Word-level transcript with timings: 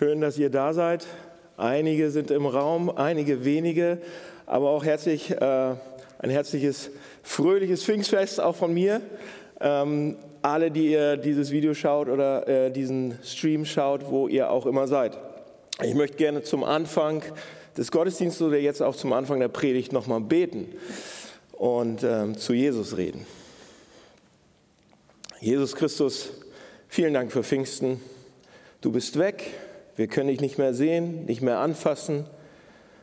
Schön, 0.00 0.22
dass 0.22 0.38
ihr 0.38 0.48
da 0.48 0.72
seid. 0.72 1.06
Einige 1.58 2.10
sind 2.10 2.30
im 2.30 2.46
Raum, 2.46 2.88
einige 2.88 3.44
wenige, 3.44 3.98
aber 4.46 4.70
auch 4.70 4.82
herzlich, 4.82 5.30
äh, 5.30 5.74
ein 6.18 6.30
herzliches, 6.30 6.88
fröhliches 7.22 7.84
Pfingstfest 7.84 8.40
auch 8.40 8.56
von 8.56 8.72
mir. 8.72 9.02
Ähm, 9.60 10.16
alle, 10.40 10.70
die 10.70 10.90
ihr 10.92 11.18
dieses 11.18 11.50
Video 11.50 11.74
schaut 11.74 12.08
oder 12.08 12.48
äh, 12.48 12.70
diesen 12.70 13.18
Stream 13.22 13.66
schaut, 13.66 14.10
wo 14.10 14.26
ihr 14.26 14.50
auch 14.50 14.64
immer 14.64 14.86
seid. 14.86 15.18
Ich 15.82 15.94
möchte 15.94 16.16
gerne 16.16 16.42
zum 16.44 16.64
Anfang 16.64 17.22
des 17.76 17.90
Gottesdienstes 17.90 18.40
oder 18.40 18.56
jetzt 18.56 18.80
auch 18.80 18.96
zum 18.96 19.12
Anfang 19.12 19.38
der 19.38 19.48
Predigt 19.48 19.92
nochmal 19.92 20.22
beten 20.22 20.66
und 21.52 22.04
ähm, 22.04 22.38
zu 22.38 22.54
Jesus 22.54 22.96
reden. 22.96 23.26
Jesus 25.40 25.76
Christus, 25.76 26.30
vielen 26.88 27.12
Dank 27.12 27.30
für 27.30 27.42
Pfingsten. 27.42 28.00
Du 28.80 28.90
bist 28.92 29.18
weg, 29.18 29.44
wir 30.00 30.06
können 30.06 30.28
dich 30.28 30.40
nicht 30.40 30.56
mehr 30.56 30.72
sehen, 30.72 31.26
nicht 31.26 31.42
mehr 31.42 31.58
anfassen, 31.58 32.24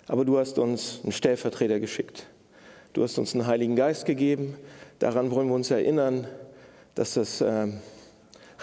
aber 0.07 0.25
du 0.25 0.39
hast 0.39 0.57
uns 0.57 1.01
einen 1.03 1.11
Stellvertreter 1.11 1.79
geschickt. 1.79 2.25
Du 2.93 3.03
hast 3.03 3.19
uns 3.19 3.35
einen 3.35 3.45
Heiligen 3.45 3.75
Geist 3.75 4.07
gegeben. 4.07 4.55
Daran 4.97 5.29
wollen 5.29 5.47
wir 5.47 5.53
uns 5.53 5.69
erinnern, 5.69 6.25
dass 6.95 7.13
das 7.13 7.39
äh, 7.41 7.67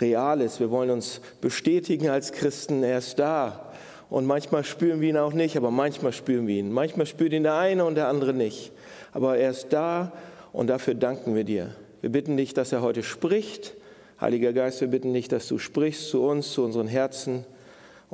real 0.00 0.40
ist. 0.40 0.58
Wir 0.58 0.72
wollen 0.72 0.90
uns 0.90 1.20
bestätigen 1.40 2.08
als 2.08 2.32
Christen, 2.32 2.82
er 2.82 2.98
ist 2.98 3.20
da. 3.20 3.70
Und 4.10 4.26
manchmal 4.26 4.64
spüren 4.64 5.00
wir 5.00 5.10
ihn 5.10 5.16
auch 5.16 5.32
nicht, 5.32 5.56
aber 5.56 5.70
manchmal 5.70 6.12
spüren 6.12 6.48
wir 6.48 6.56
ihn. 6.56 6.72
Manchmal 6.72 7.06
spürt 7.06 7.32
ihn 7.32 7.44
der 7.44 7.54
eine 7.54 7.84
und 7.84 7.94
der 7.94 8.08
andere 8.08 8.34
nicht. 8.34 8.72
Aber 9.12 9.38
er 9.38 9.50
ist 9.50 9.68
da 9.70 10.10
und 10.52 10.66
dafür 10.66 10.94
danken 10.94 11.36
wir 11.36 11.44
dir. 11.44 11.70
Wir 12.00 12.10
bitten 12.10 12.36
dich, 12.36 12.52
dass 12.52 12.72
er 12.72 12.82
heute 12.82 13.04
spricht. 13.04 13.76
Heiliger 14.20 14.52
Geist, 14.52 14.80
wir 14.80 14.88
bitten 14.88 15.14
dich, 15.14 15.28
dass 15.28 15.46
du 15.46 15.58
sprichst 15.58 16.08
zu 16.08 16.24
uns, 16.24 16.50
zu 16.50 16.64
unseren 16.64 16.88
Herzen 16.88 17.44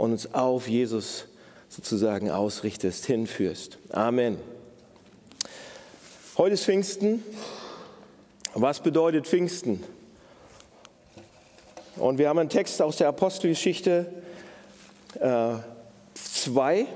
und 0.01 0.13
uns 0.13 0.33
auf 0.33 0.67
Jesus 0.67 1.27
sozusagen 1.69 2.31
ausrichtest, 2.31 3.05
hinführst. 3.05 3.77
Amen. 3.91 4.39
Heute 6.39 6.55
ist 6.55 6.65
Pfingsten. 6.65 7.23
Was 8.55 8.81
bedeutet 8.81 9.27
Pfingsten? 9.27 9.85
Und 11.97 12.17
wir 12.17 12.31
haben 12.31 12.39
einen 12.39 12.49
Text 12.49 12.81
aus 12.81 12.97
der 12.97 13.09
Apostelgeschichte 13.09 14.07
2. 15.19 16.81
Äh, 16.81 16.87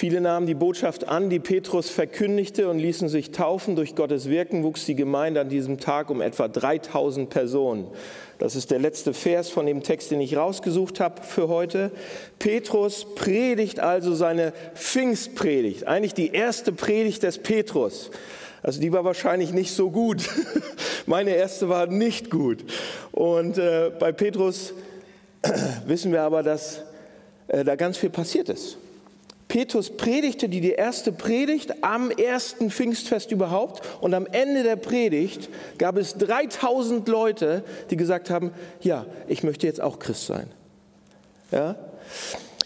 Viele 0.00 0.22
nahmen 0.22 0.46
die 0.46 0.54
Botschaft 0.54 1.08
an, 1.08 1.28
die 1.28 1.40
Petrus 1.40 1.90
verkündigte 1.90 2.70
und 2.70 2.78
ließen 2.78 3.10
sich 3.10 3.32
taufen. 3.32 3.76
Durch 3.76 3.94
Gottes 3.94 4.30
Wirken 4.30 4.64
wuchs 4.64 4.86
die 4.86 4.94
Gemeinde 4.94 5.42
an 5.42 5.50
diesem 5.50 5.78
Tag 5.78 6.08
um 6.08 6.22
etwa 6.22 6.48
3000 6.48 7.28
Personen. 7.28 7.86
Das 8.38 8.56
ist 8.56 8.70
der 8.70 8.78
letzte 8.78 9.12
Vers 9.12 9.50
von 9.50 9.66
dem 9.66 9.82
Text, 9.82 10.10
den 10.10 10.22
ich 10.22 10.38
rausgesucht 10.38 11.00
habe 11.00 11.22
für 11.22 11.48
heute. 11.48 11.90
Petrus 12.38 13.14
predigt 13.14 13.80
also 13.80 14.14
seine 14.14 14.54
Pfingstpredigt, 14.74 15.86
eigentlich 15.86 16.14
die 16.14 16.32
erste 16.32 16.72
Predigt 16.72 17.22
des 17.22 17.36
Petrus. 17.36 18.10
Also 18.62 18.80
die 18.80 18.92
war 18.92 19.04
wahrscheinlich 19.04 19.52
nicht 19.52 19.72
so 19.74 19.90
gut. 19.90 20.30
Meine 21.04 21.32
erste 21.32 21.68
war 21.68 21.88
nicht 21.88 22.30
gut. 22.30 22.64
Und 23.12 23.58
äh, 23.58 23.90
bei 23.98 24.12
Petrus 24.12 24.72
wissen 25.86 26.10
wir 26.10 26.22
aber, 26.22 26.42
dass 26.42 26.84
äh, 27.48 27.64
da 27.64 27.76
ganz 27.76 27.98
viel 27.98 28.08
passiert 28.08 28.48
ist. 28.48 28.78
Petrus 29.50 29.90
predigte 29.90 30.48
die, 30.48 30.60
die 30.60 30.70
erste 30.70 31.10
Predigt 31.10 31.82
am 31.82 32.12
ersten 32.12 32.70
Pfingstfest 32.70 33.32
überhaupt 33.32 33.82
und 34.00 34.14
am 34.14 34.26
Ende 34.26 34.62
der 34.62 34.76
Predigt 34.76 35.48
gab 35.76 35.96
es 35.96 36.14
3000 36.14 37.08
Leute, 37.08 37.64
die 37.90 37.96
gesagt 37.96 38.30
haben, 38.30 38.52
ja, 38.80 39.06
ich 39.26 39.42
möchte 39.42 39.66
jetzt 39.66 39.80
auch 39.80 39.98
Christ 39.98 40.26
sein. 40.26 40.52
Ja? 41.50 41.74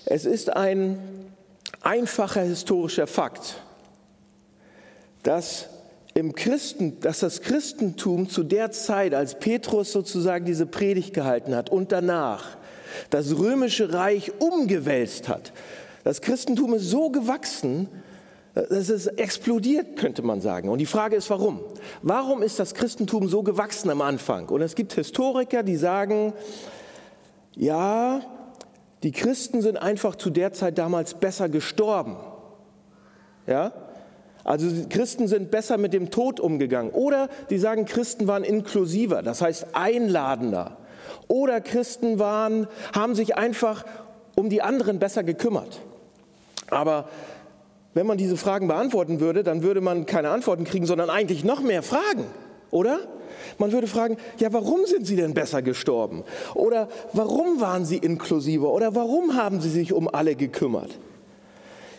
Es 0.04 0.26
ist 0.26 0.54
ein 0.54 0.98
einfacher 1.80 2.42
historischer 2.42 3.06
Fakt, 3.06 3.62
dass 5.22 5.70
im 6.12 6.34
Christen, 6.34 7.00
dass 7.00 7.20
das 7.20 7.40
Christentum 7.40 8.28
zu 8.28 8.42
der 8.42 8.72
Zeit, 8.72 9.14
als 9.14 9.38
Petrus 9.38 9.90
sozusagen 9.90 10.44
diese 10.44 10.66
Predigt 10.66 11.14
gehalten 11.14 11.56
hat 11.56 11.70
und 11.70 11.92
danach 11.92 12.58
das 13.08 13.38
römische 13.38 13.94
Reich 13.94 14.32
umgewälzt 14.38 15.30
hat, 15.30 15.54
das 16.04 16.20
Christentum 16.20 16.74
ist 16.74 16.88
so 16.90 17.10
gewachsen, 17.10 17.88
dass 18.54 18.88
es 18.88 19.06
explodiert, 19.08 19.96
könnte 19.96 20.22
man 20.22 20.40
sagen. 20.40 20.68
Und 20.68 20.78
die 20.78 20.86
Frage 20.86 21.16
ist, 21.16 21.28
warum? 21.30 21.60
Warum 22.02 22.42
ist 22.42 22.60
das 22.60 22.74
Christentum 22.74 23.26
so 23.26 23.42
gewachsen 23.42 23.90
am 23.90 24.00
Anfang? 24.00 24.48
Und 24.48 24.62
es 24.62 24.76
gibt 24.76 24.92
Historiker, 24.92 25.64
die 25.64 25.76
sagen, 25.76 26.32
ja, 27.56 28.20
die 29.02 29.12
Christen 29.12 29.60
sind 29.60 29.76
einfach 29.76 30.14
zu 30.14 30.30
der 30.30 30.52
Zeit 30.52 30.78
damals 30.78 31.14
besser 31.14 31.48
gestorben. 31.48 32.16
Ja? 33.46 33.72
Also 34.44 34.68
Christen 34.88 35.26
sind 35.26 35.50
besser 35.50 35.76
mit 35.76 35.92
dem 35.92 36.10
Tod 36.10 36.38
umgegangen. 36.38 36.92
Oder 36.92 37.28
die 37.50 37.58
sagen, 37.58 37.86
Christen 37.86 38.28
waren 38.28 38.44
inklusiver, 38.44 39.22
das 39.22 39.42
heißt 39.42 39.68
einladender. 39.72 40.76
Oder 41.28 41.60
Christen 41.60 42.18
waren, 42.18 42.68
haben 42.94 43.14
sich 43.14 43.36
einfach 43.36 43.84
um 44.36 44.48
die 44.48 44.62
anderen 44.62 44.98
besser 44.98 45.24
gekümmert. 45.24 45.80
Aber 46.74 47.08
wenn 47.94 48.06
man 48.06 48.18
diese 48.18 48.36
Fragen 48.36 48.66
beantworten 48.68 49.20
würde, 49.20 49.44
dann 49.44 49.62
würde 49.62 49.80
man 49.80 50.06
keine 50.06 50.30
Antworten 50.30 50.64
kriegen, 50.64 50.86
sondern 50.86 51.08
eigentlich 51.10 51.44
noch 51.44 51.60
mehr 51.60 51.82
Fragen, 51.82 52.26
oder? 52.70 52.98
Man 53.58 53.72
würde 53.72 53.86
fragen, 53.86 54.16
ja, 54.38 54.52
warum 54.52 54.84
sind 54.86 55.06
sie 55.06 55.16
denn 55.16 55.34
besser 55.34 55.62
gestorben? 55.62 56.24
Oder 56.54 56.88
warum 57.12 57.60
waren 57.60 57.84
sie 57.84 57.98
inklusiver? 57.98 58.72
Oder 58.72 58.94
warum 58.94 59.36
haben 59.36 59.60
sie 59.60 59.70
sich 59.70 59.92
um 59.92 60.08
alle 60.08 60.34
gekümmert? 60.34 60.90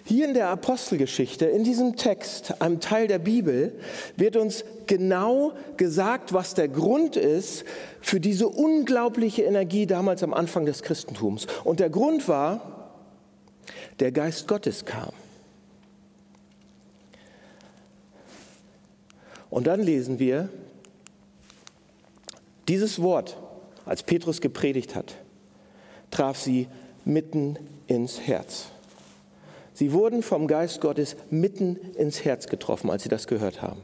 Hier 0.03 0.27
in 0.27 0.33
der 0.33 0.49
Apostelgeschichte, 0.49 1.45
in 1.45 1.63
diesem 1.63 1.95
Text, 1.95 2.61
einem 2.61 2.79
Teil 2.79 3.07
der 3.07 3.19
Bibel, 3.19 3.73
wird 4.17 4.35
uns 4.35 4.63
genau 4.85 5.53
gesagt, 5.77 6.33
was 6.33 6.53
der 6.53 6.67
Grund 6.67 7.15
ist 7.15 7.63
für 8.01 8.19
diese 8.19 8.47
unglaubliche 8.47 9.43
Energie 9.43 9.87
damals 9.87 10.21
am 10.21 10.33
Anfang 10.33 10.65
des 10.65 10.83
Christentums. 10.83 11.47
Und 11.63 11.79
der 11.79 11.89
Grund 11.89 12.27
war, 12.27 12.74
der 13.99 14.11
Geist 14.11 14.47
Gottes 14.47 14.85
kam. 14.85 15.11
Und 19.49 19.67
dann 19.67 19.81
lesen 19.81 20.19
wir 20.19 20.49
dieses 22.67 23.01
Wort, 23.01 23.37
als 23.85 24.03
Petrus 24.03 24.41
gepredigt 24.41 24.95
hat, 24.95 25.15
traf 26.11 26.39
sie 26.39 26.67
mitten 27.05 27.57
ins 27.87 28.19
Herz. 28.19 28.65
Sie 29.73 29.91
wurden 29.91 30.23
vom 30.23 30.47
Geist 30.47 30.81
Gottes 30.81 31.15
mitten 31.29 31.75
ins 31.95 32.25
Herz 32.25 32.47
getroffen, 32.47 32.89
als 32.89 33.03
sie 33.03 33.09
das 33.09 33.27
gehört 33.27 33.61
haben. 33.61 33.81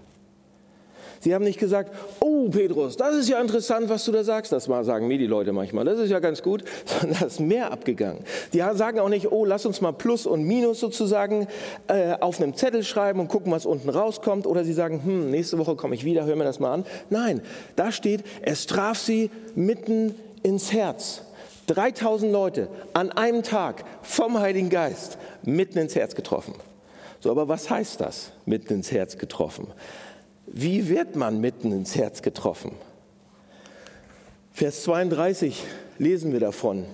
Sie 1.22 1.36
haben 1.36 1.44
nicht 1.44 1.60
gesagt, 1.60 1.96
oh 2.20 2.50
Petrus, 2.50 2.98
das 2.98 3.16
ist 3.16 3.30
ja 3.30 3.40
interessant, 3.40 3.90
was 3.90 4.04
du 4.06 4.12
da 4.12 4.24
sagst. 4.24 4.52
Das 4.52 4.66
sagen 4.66 5.08
mir 5.08 5.20
die 5.20 5.28
Leute 5.28 5.54
manchmal, 5.54 5.86
das 5.86 6.00
ist 6.00 6.10
ja 6.10 6.20
ganz 6.20 6.42
gut, 6.42 6.64
sondern 6.86 7.20
da 7.20 7.26
ist 7.28 7.40
mehr 7.40 7.72
abgegangen. 7.72 8.24
Die 8.54 8.64
sagen 8.74 9.00
auch 9.00 9.10
nicht, 9.10 9.32
oh, 9.32 9.46
lass 9.46 9.68
uns 9.68 9.82
mal 9.82 9.92
Plus 9.92 10.26
und 10.26 10.44
Minus 10.44 10.80
sozusagen 10.80 11.48
äh, 11.88 12.14
auf 12.20 12.42
einem 12.42 12.56
Zettel 12.56 12.84
schreiben 12.84 13.20
und 13.20 13.28
gucken, 13.28 13.52
was 13.52 13.68
unten 13.68 13.90
rauskommt. 13.90 14.48
Oder 14.48 14.64
sie 14.64 14.74
sagen, 14.74 15.02
hm, 15.04 15.30
nächste 15.30 15.60
Woche 15.60 15.76
komme 15.76 15.94
ich 15.94 16.04
wieder, 16.04 16.26
hör 16.26 16.36
mir 16.36 16.44
das 16.44 16.60
mal 16.60 16.74
an. 16.74 16.86
Nein, 17.12 17.42
da 17.76 17.92
steht, 17.92 18.24
es 18.42 18.66
traf 18.66 18.98
sie 18.98 19.30
mitten 19.54 20.16
ins 20.42 20.74
Herz. 20.74 21.22
3000 21.68 22.32
Leute 22.32 22.68
an 22.94 23.12
einem 23.12 23.44
Tag 23.44 23.84
vom 24.02 24.40
Heiligen 24.40 24.70
Geist 24.70 25.20
mitten 25.44 25.78
ins 25.78 25.96
Herz 25.96 26.16
getroffen. 26.16 26.56
So, 27.20 27.30
aber 27.30 27.48
was 27.48 27.70
heißt 27.70 28.02
das, 28.02 28.32
mitten 28.46 28.74
ins 28.74 28.92
Herz 28.92 29.18
getroffen? 29.18 29.68
Wie 30.54 30.90
wird 30.90 31.16
man 31.16 31.40
mitten 31.40 31.72
ins 31.72 31.96
Herz 31.96 32.22
getroffen? 32.22 32.74
Vers 34.52 34.84
32 34.84 35.64
lesen 35.98 36.34
wir 36.34 36.42
davon. 36.42 36.86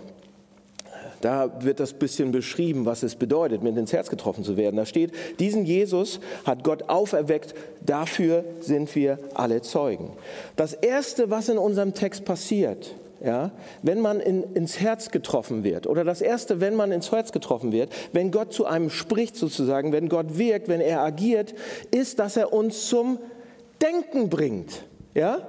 Da 1.22 1.63
wird 1.63 1.80
das 1.80 1.94
bisschen 1.94 2.31
beschrieben, 2.31 2.86
was 2.86 3.01
es 3.01 3.15
bedeutet, 3.15 3.63
mitten 3.63 3.80
ins 3.80 3.94
Herz 3.94 4.12
getroffen 4.12 4.44
zu 4.44 4.57
werden. 4.57 4.75
Da 4.75 4.86
steht, 4.86 5.12
diesen 5.39 5.65
Jesus 5.65 6.19
hat 6.45 6.63
Gott 6.63 6.88
auferweckt, 6.89 7.56
dafür 7.83 8.45
sind 8.59 8.94
wir 8.95 9.18
alle 9.33 9.63
Zeugen. 9.63 10.12
Das 10.56 10.74
Erste, 10.74 11.31
was 11.31 11.50
in 11.50 11.57
unserem 11.57 11.95
Text 11.95 12.25
passiert, 12.25 12.94
ja, 13.25 13.50
wenn 13.81 14.00
man 14.00 14.19
in, 14.19 14.44
ins 14.53 14.80
Herz 14.80 15.10
getroffen 15.10 15.63
wird, 15.63 15.88
oder 15.88 16.03
das 16.03 16.21
Erste, 16.21 16.62
wenn 16.62 16.75
man 16.75 16.92
ins 16.92 17.12
Herz 17.12 17.31
getroffen 17.31 17.71
wird, 17.71 17.92
wenn 18.13 18.30
Gott 18.30 18.53
zu 18.53 18.65
einem 18.65 18.92
spricht 18.92 19.36
sozusagen, 19.36 19.92
wenn 19.92 20.10
Gott 20.10 20.38
wirkt, 20.38 20.68
wenn 20.68 20.81
er 20.81 21.01
agiert, 21.01 21.56
ist, 21.89 22.19
dass 22.19 22.38
er 22.38 22.53
uns 22.53 22.86
zum 22.86 23.18
Denken 23.81 24.29
bringt. 24.29 24.83
Ja? 25.13 25.47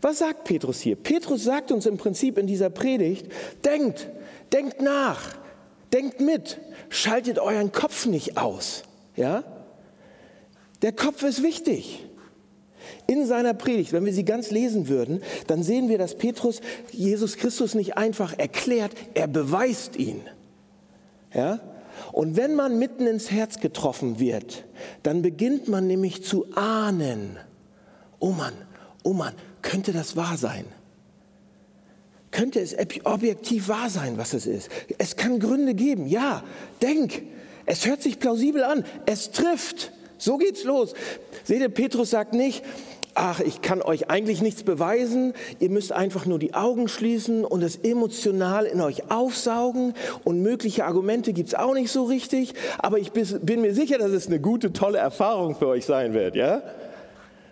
Was 0.00 0.18
sagt 0.18 0.44
Petrus 0.44 0.80
hier? 0.80 0.96
Petrus 0.96 1.44
sagt 1.44 1.72
uns 1.72 1.86
im 1.86 1.96
Prinzip 1.96 2.38
in 2.38 2.46
dieser 2.46 2.70
Predigt, 2.70 3.26
denkt, 3.64 4.08
denkt 4.52 4.80
nach, 4.80 5.36
denkt 5.92 6.20
mit, 6.20 6.58
schaltet 6.88 7.38
euren 7.38 7.72
Kopf 7.72 8.06
nicht 8.06 8.36
aus. 8.36 8.82
Ja? 9.16 9.44
Der 10.82 10.92
Kopf 10.92 11.22
ist 11.22 11.42
wichtig. 11.42 12.06
In 13.06 13.26
seiner 13.26 13.54
Predigt, 13.54 13.92
wenn 13.92 14.04
wir 14.04 14.12
sie 14.12 14.24
ganz 14.24 14.50
lesen 14.50 14.88
würden, 14.88 15.22
dann 15.46 15.62
sehen 15.62 15.88
wir, 15.88 15.98
dass 15.98 16.16
Petrus 16.16 16.60
Jesus 16.90 17.36
Christus 17.36 17.74
nicht 17.74 17.96
einfach 17.96 18.38
erklärt, 18.38 18.92
er 19.14 19.28
beweist 19.28 19.96
ihn. 19.96 20.22
Ja? 21.32 21.60
Und 22.12 22.36
wenn 22.36 22.54
man 22.54 22.78
mitten 22.78 23.06
ins 23.06 23.30
Herz 23.30 23.60
getroffen 23.60 24.18
wird, 24.18 24.64
dann 25.02 25.22
beginnt 25.22 25.68
man 25.68 25.86
nämlich 25.86 26.24
zu 26.24 26.46
ahnen. 26.54 27.38
Oh 28.18 28.30
Mann, 28.30 28.54
oh 29.02 29.12
Mann, 29.12 29.34
könnte 29.62 29.92
das 29.92 30.16
wahr 30.16 30.36
sein? 30.36 30.64
Könnte 32.30 32.60
es 32.60 32.74
objektiv 33.04 33.68
wahr 33.68 33.90
sein, 33.90 34.16
was 34.16 34.32
es 34.32 34.46
ist? 34.46 34.70
Es 34.98 35.16
kann 35.16 35.38
Gründe 35.38 35.74
geben. 35.74 36.06
Ja, 36.06 36.42
denk. 36.80 37.22
Es 37.66 37.86
hört 37.86 38.02
sich 38.02 38.18
plausibel 38.18 38.64
an. 38.64 38.84
Es 39.06 39.30
trifft. 39.30 39.92
So 40.18 40.38
geht's 40.38 40.64
los. 40.64 40.94
Seht 41.44 41.60
ihr, 41.60 41.68
Petrus 41.68 42.10
sagt 42.10 42.32
nicht, 42.32 42.64
ach, 43.14 43.40
ich 43.40 43.62
kann 43.62 43.82
euch 43.82 44.10
eigentlich 44.10 44.42
nichts 44.42 44.62
beweisen, 44.62 45.34
ihr 45.60 45.70
müsst 45.70 45.92
einfach 45.92 46.26
nur 46.26 46.38
die 46.38 46.54
Augen 46.54 46.88
schließen 46.88 47.44
und 47.44 47.62
es 47.62 47.76
emotional 47.76 48.64
in 48.64 48.80
euch 48.80 49.10
aufsaugen 49.10 49.94
und 50.24 50.40
mögliche 50.42 50.84
Argumente 50.84 51.32
gibt's 51.32 51.54
auch 51.54 51.74
nicht 51.74 51.90
so 51.90 52.04
richtig, 52.04 52.54
aber 52.78 52.98
ich 52.98 53.12
bin 53.12 53.60
mir 53.60 53.74
sicher, 53.74 53.98
dass 53.98 54.10
es 54.10 54.26
eine 54.26 54.40
gute, 54.40 54.72
tolle 54.72 54.98
Erfahrung 54.98 55.54
für 55.54 55.68
euch 55.68 55.84
sein 55.84 56.14
wird, 56.14 56.36
ja? 56.36 56.62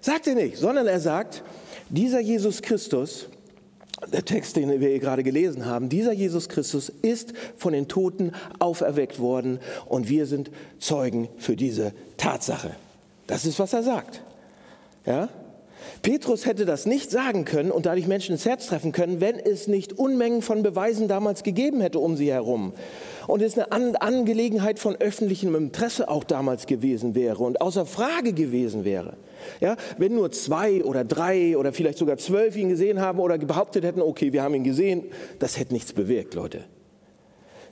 Sagt 0.01 0.27
er 0.27 0.35
nicht, 0.35 0.57
sondern 0.57 0.87
er 0.87 1.01
sagt, 1.01 1.43
dieser 1.91 2.21
Jesus 2.21 2.63
Christus, 2.63 3.29
der 4.13 4.25
Text, 4.25 4.57
den 4.57 4.81
wir 4.81 4.89
hier 4.89 4.99
gerade 4.99 5.23
gelesen 5.23 5.67
haben, 5.67 5.91
dieser 5.91 6.13
Jesus 6.13 6.49
Christus 6.49 6.91
ist 7.03 7.35
von 7.59 7.75
den 7.75 7.87
Toten 7.87 8.33
auferweckt 8.59 9.19
worden 9.19 9.59
und 9.87 10.09
wir 10.09 10.25
sind 10.25 10.51
Zeugen 10.79 11.29
für 11.37 11.55
diese 11.55 11.93
Tatsache. 12.17 12.71
Das 13.27 13.45
ist, 13.45 13.59
was 13.59 13.75
er 13.75 13.83
sagt. 13.83 14.23
Ja? 15.05 15.29
Petrus 16.03 16.47
hätte 16.47 16.65
das 16.65 16.87
nicht 16.87 17.11
sagen 17.11 17.45
können 17.45 17.71
und 17.71 17.87
dadurch 17.87 18.07
Menschen 18.07 18.33
ins 18.33 18.47
Herz 18.47 18.67
treffen 18.67 18.93
können, 18.93 19.21
wenn 19.21 19.39
es 19.39 19.67
nicht 19.67 19.99
Unmengen 19.99 20.43
von 20.43 20.63
Beweisen 20.63 21.09
damals 21.09 21.43
gegeben 21.43 21.81
hätte 21.81 21.99
um 21.99 22.17
sie 22.17 22.33
herum. 22.33 22.73
Und 23.27 23.43
es 23.43 23.59
eine 23.59 24.03
Angelegenheit 24.03 24.79
von 24.79 24.97
öffentlichem 24.97 25.55
Interesse 25.55 26.09
auch 26.09 26.25
damals 26.25 26.67
gewesen 26.67 27.15
wäre 27.15 27.43
und 27.43 27.61
außer 27.61 27.87
Frage 27.87 28.33
gewesen 28.33 28.85
wäre. 28.85 29.17
Ja, 29.61 29.77
wenn 29.99 30.15
nur 30.15 30.31
zwei 30.33 30.85
oder 30.85 31.05
drei 31.05 31.57
oder 31.57 31.73
vielleicht 31.73 31.99
sogar 31.99 32.19
zwölf 32.19 32.57
ihn 32.57 32.69
gesehen 32.69 33.01
haben 33.01 33.19
oder 33.21 33.39
behauptet 33.39 33.85
hätten, 33.85 34.01
okay, 34.01 34.33
wir 34.33 34.43
haben 34.43 34.55
ihn 34.55 34.65
gesehen, 34.65 35.05
das 35.39 35.59
hätte 35.59 35.73
nichts 35.73 35.93
bewirkt, 35.93 36.35
Leute. 36.35 36.65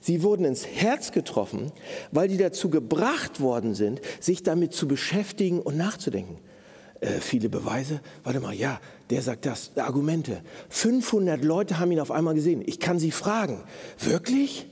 Sie 0.00 0.22
wurden 0.22 0.44
ins 0.44 0.66
Herz 0.66 1.12
getroffen, 1.12 1.72
weil 2.12 2.28
die 2.28 2.36
dazu 2.36 2.70
gebracht 2.70 3.40
worden 3.40 3.74
sind, 3.74 4.00
sich 4.20 4.42
damit 4.42 4.72
zu 4.72 4.86
beschäftigen 4.86 5.60
und 5.60 5.76
nachzudenken. 5.76 6.38
Äh, 7.00 7.20
viele 7.20 7.48
Beweise. 7.48 8.00
Warte 8.24 8.40
mal, 8.40 8.54
ja, 8.54 8.80
der 9.10 9.22
sagt 9.22 9.46
das. 9.46 9.70
Argumente. 9.76 10.42
500 10.70 11.44
Leute 11.44 11.78
haben 11.78 11.92
ihn 11.92 12.00
auf 12.00 12.10
einmal 12.10 12.34
gesehen. 12.34 12.62
Ich 12.66 12.80
kann 12.80 12.98
sie 12.98 13.12
fragen. 13.12 13.62
Wirklich? 13.98 14.66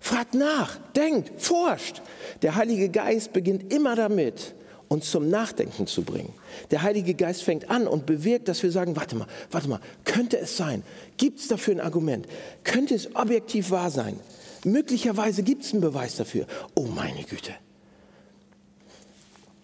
Fragt 0.00 0.34
nach, 0.34 0.76
denkt, 0.92 1.32
forscht. 1.42 2.02
Der 2.42 2.54
Heilige 2.54 2.90
Geist 2.90 3.32
beginnt 3.32 3.72
immer 3.72 3.96
damit, 3.96 4.54
uns 4.88 5.10
zum 5.10 5.28
Nachdenken 5.30 5.86
zu 5.86 6.02
bringen. 6.02 6.32
Der 6.70 6.82
Heilige 6.82 7.14
Geist 7.14 7.42
fängt 7.42 7.70
an 7.70 7.88
und 7.88 8.06
bewirkt, 8.06 8.46
dass 8.46 8.62
wir 8.62 8.70
sagen, 8.70 8.94
warte 8.94 9.16
mal, 9.16 9.26
warte 9.50 9.68
mal, 9.68 9.80
könnte 10.04 10.38
es 10.38 10.56
sein? 10.56 10.84
Gibt 11.16 11.40
es 11.40 11.48
dafür 11.48 11.74
ein 11.74 11.80
Argument? 11.80 12.28
Könnte 12.62 12.94
es 12.94 13.16
objektiv 13.16 13.70
wahr 13.70 13.90
sein? 13.90 14.20
Möglicherweise 14.64 15.42
gibt 15.42 15.64
es 15.64 15.72
einen 15.72 15.80
Beweis 15.80 16.16
dafür. 16.16 16.46
Oh 16.74 16.84
meine 16.84 17.24
Güte. 17.24 17.52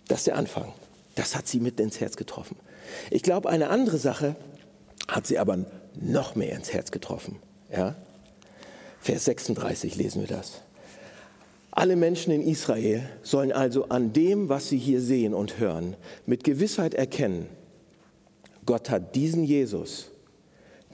Das 0.08 0.20
ist 0.20 0.26
der 0.26 0.37
Anfang. 0.37 0.73
Das 1.14 1.37
hat 1.37 1.47
sie 1.47 1.61
mitten 1.61 1.82
ins 1.82 2.00
Herz 2.00 2.17
getroffen. 2.17 2.56
Ich 3.11 3.23
glaube, 3.23 3.50
eine 3.50 3.69
andere 3.69 3.99
Sache 3.99 4.37
hat 5.09 5.26
sie 5.26 5.38
aber 5.38 5.64
noch 5.94 6.35
mehr 6.35 6.53
ins 6.53 6.73
Herz 6.73 6.91
getroffen. 6.91 7.37
Ja? 7.70 7.97
Vers 9.00 9.25
36 9.26 9.97
lesen 9.97 10.20
wir 10.20 10.29
das. 10.29 10.62
Alle 11.70 11.97
Menschen 11.97 12.32
in 12.32 12.43
Israel 12.43 13.09
sollen 13.23 13.50
also 13.50 13.88
an 13.88 14.12
dem, 14.12 14.49
was 14.49 14.69
sie 14.69 14.79
hier 14.79 15.00
sehen 15.00 15.32
und 15.32 15.59
hören, 15.59 15.97
mit 16.26 16.44
Gewissheit 16.44 16.94
erkennen, 16.94 17.49
Gott 18.67 18.91
hat 18.91 19.15
diesen 19.15 19.44
Jesus, 19.44 20.11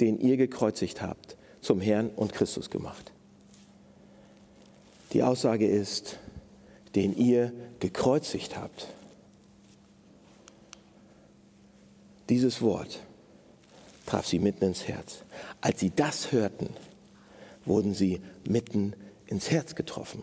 den 0.01 0.21
ihr 0.21 0.37
gekreuzigt 0.37 1.03
habt, 1.03 1.37
zum 1.61 1.81
Herrn 1.81 2.11
und 2.11 2.33
Christus 2.33 2.71
gemacht. 2.71 3.13
Die 5.13 5.23
Aussage 5.23 5.67
ist, 5.67 6.19
den 6.95 7.17
ihr 7.17 7.53
gekreuzigt 7.81 8.57
habt. 8.57 8.89
Dieses 12.29 12.61
Wort 12.61 13.01
traf 14.07 14.27
sie 14.27 14.39
mitten 14.39 14.65
ins 14.65 14.87
Herz. 14.87 15.23
Als 15.61 15.81
sie 15.81 15.91
das 15.91 16.33
hörten, 16.33 16.71
wurden 17.65 17.95
sie 17.95 18.21
mitten 18.47 18.95
ins 19.27 19.51
Herz 19.51 19.75
getroffen. 19.75 20.23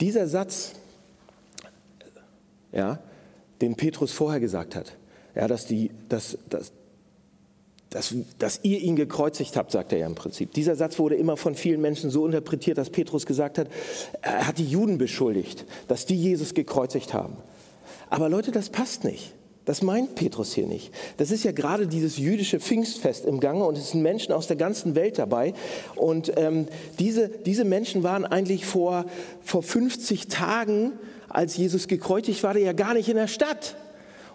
Dieser 0.00 0.26
Satz, 0.26 0.72
ja, 2.72 2.98
den 3.60 3.76
Petrus 3.76 4.12
vorher 4.12 4.40
gesagt 4.40 4.74
hat, 4.74 4.96
ja, 5.34 5.46
dass, 5.48 5.66
die, 5.66 5.90
dass, 6.08 6.38
dass, 6.50 6.72
dass, 7.94 8.12
dass 8.40 8.58
ihr 8.64 8.80
ihn 8.80 8.96
gekreuzigt 8.96 9.56
habt, 9.56 9.70
sagt 9.70 9.92
er 9.92 9.98
ja 9.98 10.06
im 10.06 10.16
Prinzip. 10.16 10.52
Dieser 10.52 10.74
Satz 10.74 10.98
wurde 10.98 11.14
immer 11.14 11.36
von 11.36 11.54
vielen 11.54 11.80
Menschen 11.80 12.10
so 12.10 12.26
interpretiert, 12.26 12.76
dass 12.76 12.90
Petrus 12.90 13.24
gesagt 13.24 13.56
hat, 13.56 13.68
er 14.20 14.48
hat 14.48 14.58
die 14.58 14.66
Juden 14.66 14.98
beschuldigt, 14.98 15.64
dass 15.86 16.04
die 16.04 16.16
Jesus 16.16 16.54
gekreuzigt 16.54 17.14
haben. 17.14 17.36
Aber 18.10 18.28
Leute, 18.28 18.50
das 18.50 18.68
passt 18.68 19.04
nicht. 19.04 19.32
Das 19.64 19.80
meint 19.80 20.16
Petrus 20.16 20.52
hier 20.52 20.66
nicht. 20.66 20.92
Das 21.18 21.30
ist 21.30 21.44
ja 21.44 21.52
gerade 21.52 21.86
dieses 21.86 22.18
jüdische 22.18 22.58
Pfingstfest 22.58 23.24
im 23.26 23.38
Gange 23.38 23.64
und 23.64 23.78
es 23.78 23.92
sind 23.92 24.02
Menschen 24.02 24.34
aus 24.34 24.48
der 24.48 24.56
ganzen 24.56 24.96
Welt 24.96 25.16
dabei. 25.16 25.54
Und 25.94 26.32
ähm, 26.36 26.66
diese, 26.98 27.28
diese 27.28 27.64
Menschen 27.64 28.02
waren 28.02 28.24
eigentlich 28.24 28.66
vor, 28.66 29.06
vor 29.40 29.62
50 29.62 30.26
Tagen, 30.26 30.92
als 31.28 31.56
Jesus 31.56 31.86
gekreuzigt 31.86 32.42
war, 32.42 32.56
ja 32.56 32.72
gar 32.72 32.94
nicht 32.94 33.08
in 33.08 33.16
der 33.16 33.28
Stadt. 33.28 33.76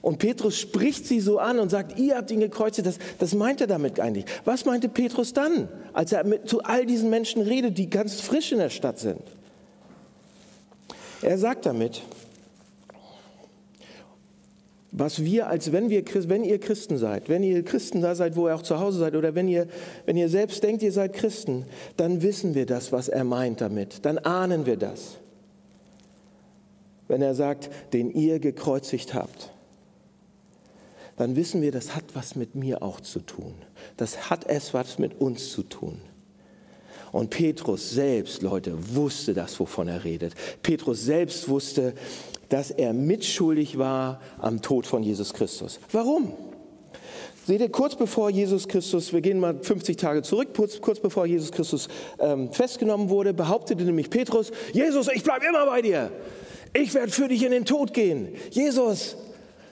Und 0.01 0.19
Petrus 0.19 0.57
spricht 0.57 1.05
sie 1.05 1.19
so 1.19 1.39
an 1.39 1.59
und 1.59 1.69
sagt, 1.69 1.99
ihr 1.99 2.15
habt 2.15 2.31
ihn 2.31 2.39
gekreuzigt. 2.39 2.87
Das, 2.87 2.99
das 3.17 3.33
meint 3.33 3.61
er 3.61 3.67
damit 3.67 3.99
eigentlich. 3.99 4.25
Was 4.45 4.65
meinte 4.65 4.87
Petrus 4.87 5.33
dann, 5.33 5.67
als 5.93 6.13
er 6.13 6.23
mit, 6.23 6.47
zu 6.47 6.63
all 6.63 6.85
diesen 6.85 7.09
Menschen 7.09 7.41
redet, 7.41 7.77
die 7.77 7.89
ganz 7.89 8.21
frisch 8.21 8.51
in 8.51 8.59
der 8.59 8.69
Stadt 8.69 8.99
sind? 8.99 9.21
Er 11.21 11.37
sagt 11.37 11.65
damit, 11.65 12.01
was 14.91 15.23
wir 15.23 15.47
als 15.47 15.71
wenn 15.71 15.89
wir 15.89 16.03
wenn 16.29 16.43
ihr 16.43 16.59
Christen 16.59 16.97
seid, 16.97 17.29
wenn 17.29 17.43
ihr 17.43 17.63
Christen 17.63 18.01
da 18.01 18.15
seid, 18.15 18.35
wo 18.35 18.47
ihr 18.47 18.55
auch 18.55 18.63
zu 18.63 18.79
Hause 18.79 18.99
seid 18.99 19.15
oder 19.15 19.35
wenn 19.35 19.47
ihr 19.47 19.67
wenn 20.05 20.17
ihr 20.17 20.29
selbst 20.29 20.63
denkt, 20.63 20.81
ihr 20.81 20.91
seid 20.91 21.13
Christen, 21.13 21.65
dann 21.97 22.21
wissen 22.21 22.55
wir 22.55 22.65
das, 22.65 22.91
was 22.91 23.07
er 23.07 23.23
meint 23.23 23.61
damit. 23.61 24.05
Dann 24.05 24.17
ahnen 24.17 24.65
wir 24.65 24.77
das. 24.77 25.17
Wenn 27.07 27.21
er 27.21 27.35
sagt, 27.35 27.69
den 27.93 28.11
ihr 28.11 28.39
gekreuzigt 28.39 29.13
habt, 29.13 29.51
dann 31.19 31.35
wissen 31.35 31.61
wir, 31.61 31.73
das 31.73 31.97
hat 31.97 32.05
was 32.13 32.37
mit 32.37 32.55
mir 32.55 32.81
auch 32.81 33.01
zu 33.01 33.19
tun. 33.19 33.53
Das 33.97 34.29
hat 34.29 34.47
es 34.47 34.73
was 34.73 34.99
mit 34.99 35.19
uns 35.19 35.51
zu 35.51 35.63
tun. 35.63 35.99
Und 37.11 37.29
Petrus 37.29 37.89
selbst, 37.89 38.41
Leute, 38.41 38.95
wusste 38.95 39.33
das, 39.33 39.59
wovon 39.59 39.89
er 39.89 40.05
redet. 40.05 40.33
Petrus 40.63 41.03
selbst 41.03 41.49
wusste, 41.49 41.93
dass 42.47 42.71
er 42.71 42.93
mitschuldig 42.93 43.77
war 43.77 44.21
am 44.37 44.61
Tod 44.61 44.87
von 44.87 45.03
Jesus 45.03 45.33
Christus. 45.33 45.81
Warum? 45.91 46.31
Seht 47.45 47.59
ihr, 47.59 47.69
kurz 47.69 47.97
bevor 47.97 48.29
Jesus 48.29 48.69
Christus, 48.69 49.11
wir 49.11 49.19
gehen 49.19 49.41
mal 49.41 49.59
50 49.61 49.97
Tage 49.97 50.21
zurück, 50.21 50.53
kurz, 50.55 50.79
kurz 50.79 51.01
bevor 51.01 51.25
Jesus 51.25 51.51
Christus 51.51 51.89
ähm, 52.19 52.53
festgenommen 52.53 53.09
wurde, 53.09 53.33
behauptete 53.33 53.83
nämlich 53.83 54.09
Petrus, 54.09 54.51
Jesus, 54.71 55.09
ich 55.13 55.23
bleibe 55.23 55.45
immer 55.47 55.65
bei 55.65 55.81
dir. 55.81 56.11
Ich 56.73 56.93
werde 56.93 57.11
für 57.11 57.27
dich 57.27 57.43
in 57.43 57.51
den 57.51 57.65
Tod 57.65 57.93
gehen. 57.93 58.29
Jesus, 58.51 59.17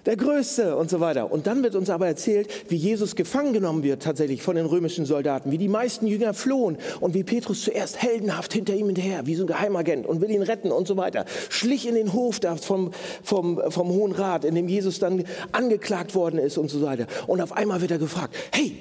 der 0.08 0.16
Größte 0.16 0.78
und 0.78 0.90
so 0.90 1.02
weiter. 1.02 1.32
Und 1.32 1.48
dann 1.48 1.62
wird 1.64 1.76
uns 1.76 1.90
aber 1.90 2.08
erzählt, 2.08 2.50
wie 2.70 2.78
Jesus 2.78 3.18
gefangen 3.18 3.52
genommen 3.52 3.84
wird 3.84 4.02
tatsächlich 4.02 4.42
von 4.42 4.56
den 4.56 4.66
römischen 4.66 5.06
Soldaten, 5.06 5.52
wie 5.52 5.58
die 5.58 5.68
meisten 5.68 6.08
Jünger 6.08 6.34
flohen 6.34 6.78
und 7.02 7.14
wie 7.14 7.26
Petrus 7.26 7.62
zuerst 7.62 8.02
heldenhaft 8.02 8.54
hinter 8.54 8.74
ihm 8.74 8.86
hinterher, 8.86 9.28
wie 9.28 9.36
so 9.36 9.44
ein 9.44 9.48
Geheimagent 9.48 10.08
und 10.08 10.22
will 10.22 10.32
ihn 10.32 10.42
retten 10.42 10.72
und 10.72 10.88
so 10.88 10.96
weiter. 10.96 11.26
Schlich 11.50 11.86
in 11.86 11.96
den 11.96 12.14
Hof 12.14 12.40
da 12.40 12.56
vom, 12.56 12.92
vom, 13.22 13.62
vom 13.68 13.90
Hohen 13.90 14.14
Rat, 14.14 14.46
in 14.46 14.56
dem 14.56 14.70
Jesus 14.70 15.00
dann 15.00 15.26
angeklagt 15.52 16.16
worden 16.16 16.40
ist 16.40 16.58
und 16.58 16.70
so 16.70 16.82
weiter. 16.82 17.06
Und 17.28 17.42
auf 17.42 17.52
einmal 17.52 17.82
wird 17.82 17.92
er 17.92 18.00
gefragt, 18.00 18.34
hey, 18.54 18.78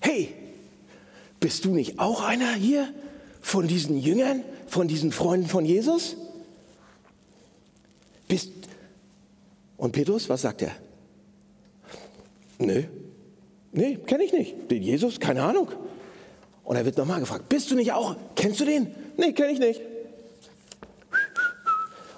hey, 0.00 0.34
bist 1.38 1.64
du 1.64 1.70
nicht 1.70 2.00
auch 2.00 2.24
einer 2.24 2.54
hier 2.54 2.88
von 3.40 3.68
diesen 3.68 4.00
Jüngern, 4.00 4.42
von 4.66 4.88
diesen 4.88 5.12
Freunden 5.12 5.46
von 5.46 5.64
Jesus? 5.64 6.16
Bist, 8.26 8.50
und 9.76 9.92
Petrus, 9.92 10.28
was 10.28 10.42
sagt 10.42 10.62
er? 10.62 10.72
Nee, 12.58 12.88
nee, 13.72 13.96
kenne 14.06 14.24
ich 14.24 14.32
nicht. 14.32 14.70
Den 14.70 14.82
Jesus, 14.82 15.20
keine 15.20 15.42
Ahnung. 15.42 15.68
Und 16.64 16.76
er 16.76 16.84
wird 16.84 16.96
nochmal 16.96 17.20
gefragt, 17.20 17.48
bist 17.48 17.70
du 17.70 17.74
nicht 17.74 17.92
auch, 17.92 18.16
kennst 18.34 18.60
du 18.60 18.64
den? 18.64 18.88
Nee, 19.16 19.32
kenne 19.32 19.52
ich 19.52 19.58
nicht. 19.58 19.80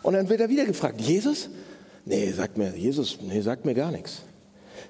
Und 0.02 0.14
dann 0.14 0.28
wird 0.28 0.40
er 0.40 0.48
wieder 0.48 0.64
gefragt, 0.64 1.00
Jesus? 1.00 1.50
Nee, 2.04 2.30
sagt 2.32 2.56
mir, 2.56 2.74
Jesus, 2.74 3.18
nee, 3.20 3.40
sagt 3.40 3.64
mir 3.64 3.74
gar 3.74 3.90
nichts. 3.90 4.22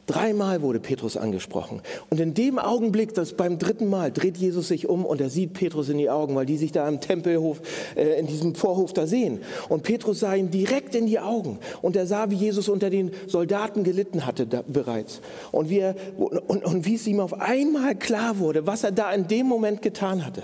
Dreimal 0.09 0.63
wurde 0.63 0.81
Petrus 0.81 1.19
angesprochen. 1.19 1.83
Und 2.09 2.19
in 2.19 2.33
dem 2.33 2.59
Augenblick, 2.59 3.13
das 3.13 3.35
beim 3.35 3.59
dritten 3.59 3.91
Mal, 3.91 4.11
dreht 4.11 4.39
Jesus 4.39 4.69
sich 4.69 4.89
um 4.89 5.05
und 5.05 5.21
er 5.21 5.29
sieht 5.29 5.53
Petrus 5.53 5.91
in 5.91 5.99
die 5.99 6.09
Augen, 6.09 6.35
weil 6.35 6.47
die 6.47 6.57
sich 6.57 6.73
da 6.73 6.89
im 6.89 7.03
Tempelhof, 7.03 7.61
äh, 7.95 8.19
in 8.19 8.27
diesem 8.27 8.55
Vorhof 8.55 8.95
da 8.95 9.07
sehen. 9.07 9.41
Und 9.69 9.83
Petrus 9.83 10.21
sah 10.21 10.35
ihm 10.35 10.51
direkt 10.51 10.95
in 10.95 11.05
die 11.05 11.19
Augen. 11.19 11.59
Und 11.83 11.95
er 11.95 12.07
sah, 12.07 12.31
wie 12.31 12.37
Jesus 12.37 12.71
unter 12.71 12.89
den 12.89 13.11
Soldaten 13.27 13.85
gelitten 13.85 14.25
hatte 14.25 14.47
da, 14.47 14.65
bereits. 14.67 15.21
Und 15.53 15.69
wie, 15.69 15.81
er, 15.81 15.95
und, 16.17 16.65
und 16.65 16.87
wie 16.87 16.95
es 16.95 17.07
ihm 17.07 17.21
auf 17.21 17.39
einmal 17.39 17.95
klar 17.95 18.39
wurde, 18.39 18.67
was 18.67 18.85
er 18.85 18.93
da 18.93 19.13
in 19.13 19.29
dem 19.29 19.47
Moment 19.47 19.83
getan 19.83 20.25
hatte. 20.25 20.43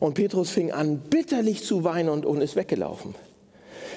Und 0.00 0.14
Petrus 0.14 0.50
fing 0.50 0.72
an, 0.72 0.98
bitterlich 0.98 1.62
zu 1.62 1.84
weinen 1.84 2.08
und, 2.08 2.26
und 2.26 2.40
ist 2.40 2.56
weggelaufen. 2.56 3.14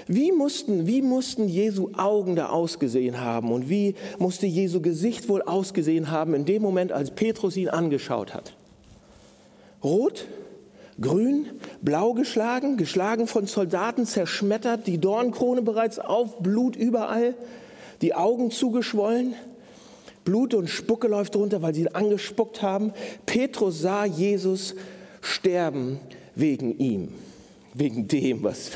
Wie 0.08 0.32
mussten, 0.32 0.88
wie 0.88 1.02
mussten 1.02 1.48
Jesu 1.48 1.92
Augen 1.96 2.36
da 2.36 2.50
ausgesehen 2.50 3.22
haben 3.22 3.52
und 3.52 3.70
wie 3.70 3.96
musste 4.20 4.46
Jesu 4.46 4.82
Gesicht 4.82 5.30
wohl 5.30 5.42
ausgesehen 5.42 6.12
haben 6.12 6.34
in 6.34 6.46
dem 6.46 6.62
Moment, 6.62 6.92
als 6.92 7.12
Petrus 7.12 7.58
ihn 7.58 7.70
angeschaut 7.70 8.34
hat? 8.34 8.54
Rot, 9.84 10.28
grün, 11.00 11.48
blau 11.82 12.14
geschlagen, 12.14 12.78
geschlagen 12.78 13.28
von 13.28 13.48
Soldaten, 13.48 14.06
zerschmettert, 14.06 14.88
die 14.88 15.00
Dornkrone 15.00 15.62
bereits 15.62 16.00
auf, 16.00 16.40
Blut 16.40 16.76
überall, 16.76 17.36
die 18.02 18.14
Augen 18.14 18.52
zugeschwollen, 18.52 19.36
Blut 20.24 20.54
und 20.54 20.70
Spucke 20.70 21.08
läuft 21.08 21.36
runter, 21.36 21.62
weil 21.62 21.74
sie 21.74 21.82
ihn 21.82 21.88
angespuckt 21.88 22.62
haben. 22.62 22.94
Petrus 23.26 23.82
sah 23.82 24.06
Jesus 24.06 24.76
sterben 25.22 26.00
wegen 26.36 26.78
ihm, 26.78 27.10
wegen 27.74 28.08
dem, 28.08 28.44
was 28.44 28.72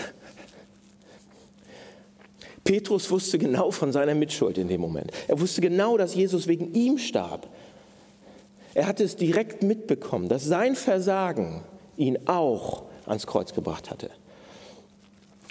Petrus 2.65 3.11
wusste 3.11 3.37
genau 3.37 3.69
von 3.71 3.93
seiner 3.93 4.15
Mitschuld 4.15 4.57
in 4.57 4.67
dem 4.67 4.81
Moment. 4.81 5.11
Er 5.27 5.39
wusste 5.39 5.61
genau, 5.61 5.97
dass 5.97 6.15
Jesus 6.15 6.47
wegen 6.47 6.73
ihm 6.73 6.97
starb. 6.97 7.47
Er 8.73 8.87
hatte 8.87 9.03
es 9.03 9.15
direkt 9.15 9.63
mitbekommen, 9.63 10.27
dass 10.27 10.43
sein 10.43 10.75
Versagen 10.75 11.63
ihn 11.95 12.17
auch 12.25 12.83
ans 13.05 13.27
Kreuz 13.27 13.53
gebracht 13.53 13.91
hatte. 13.91 14.09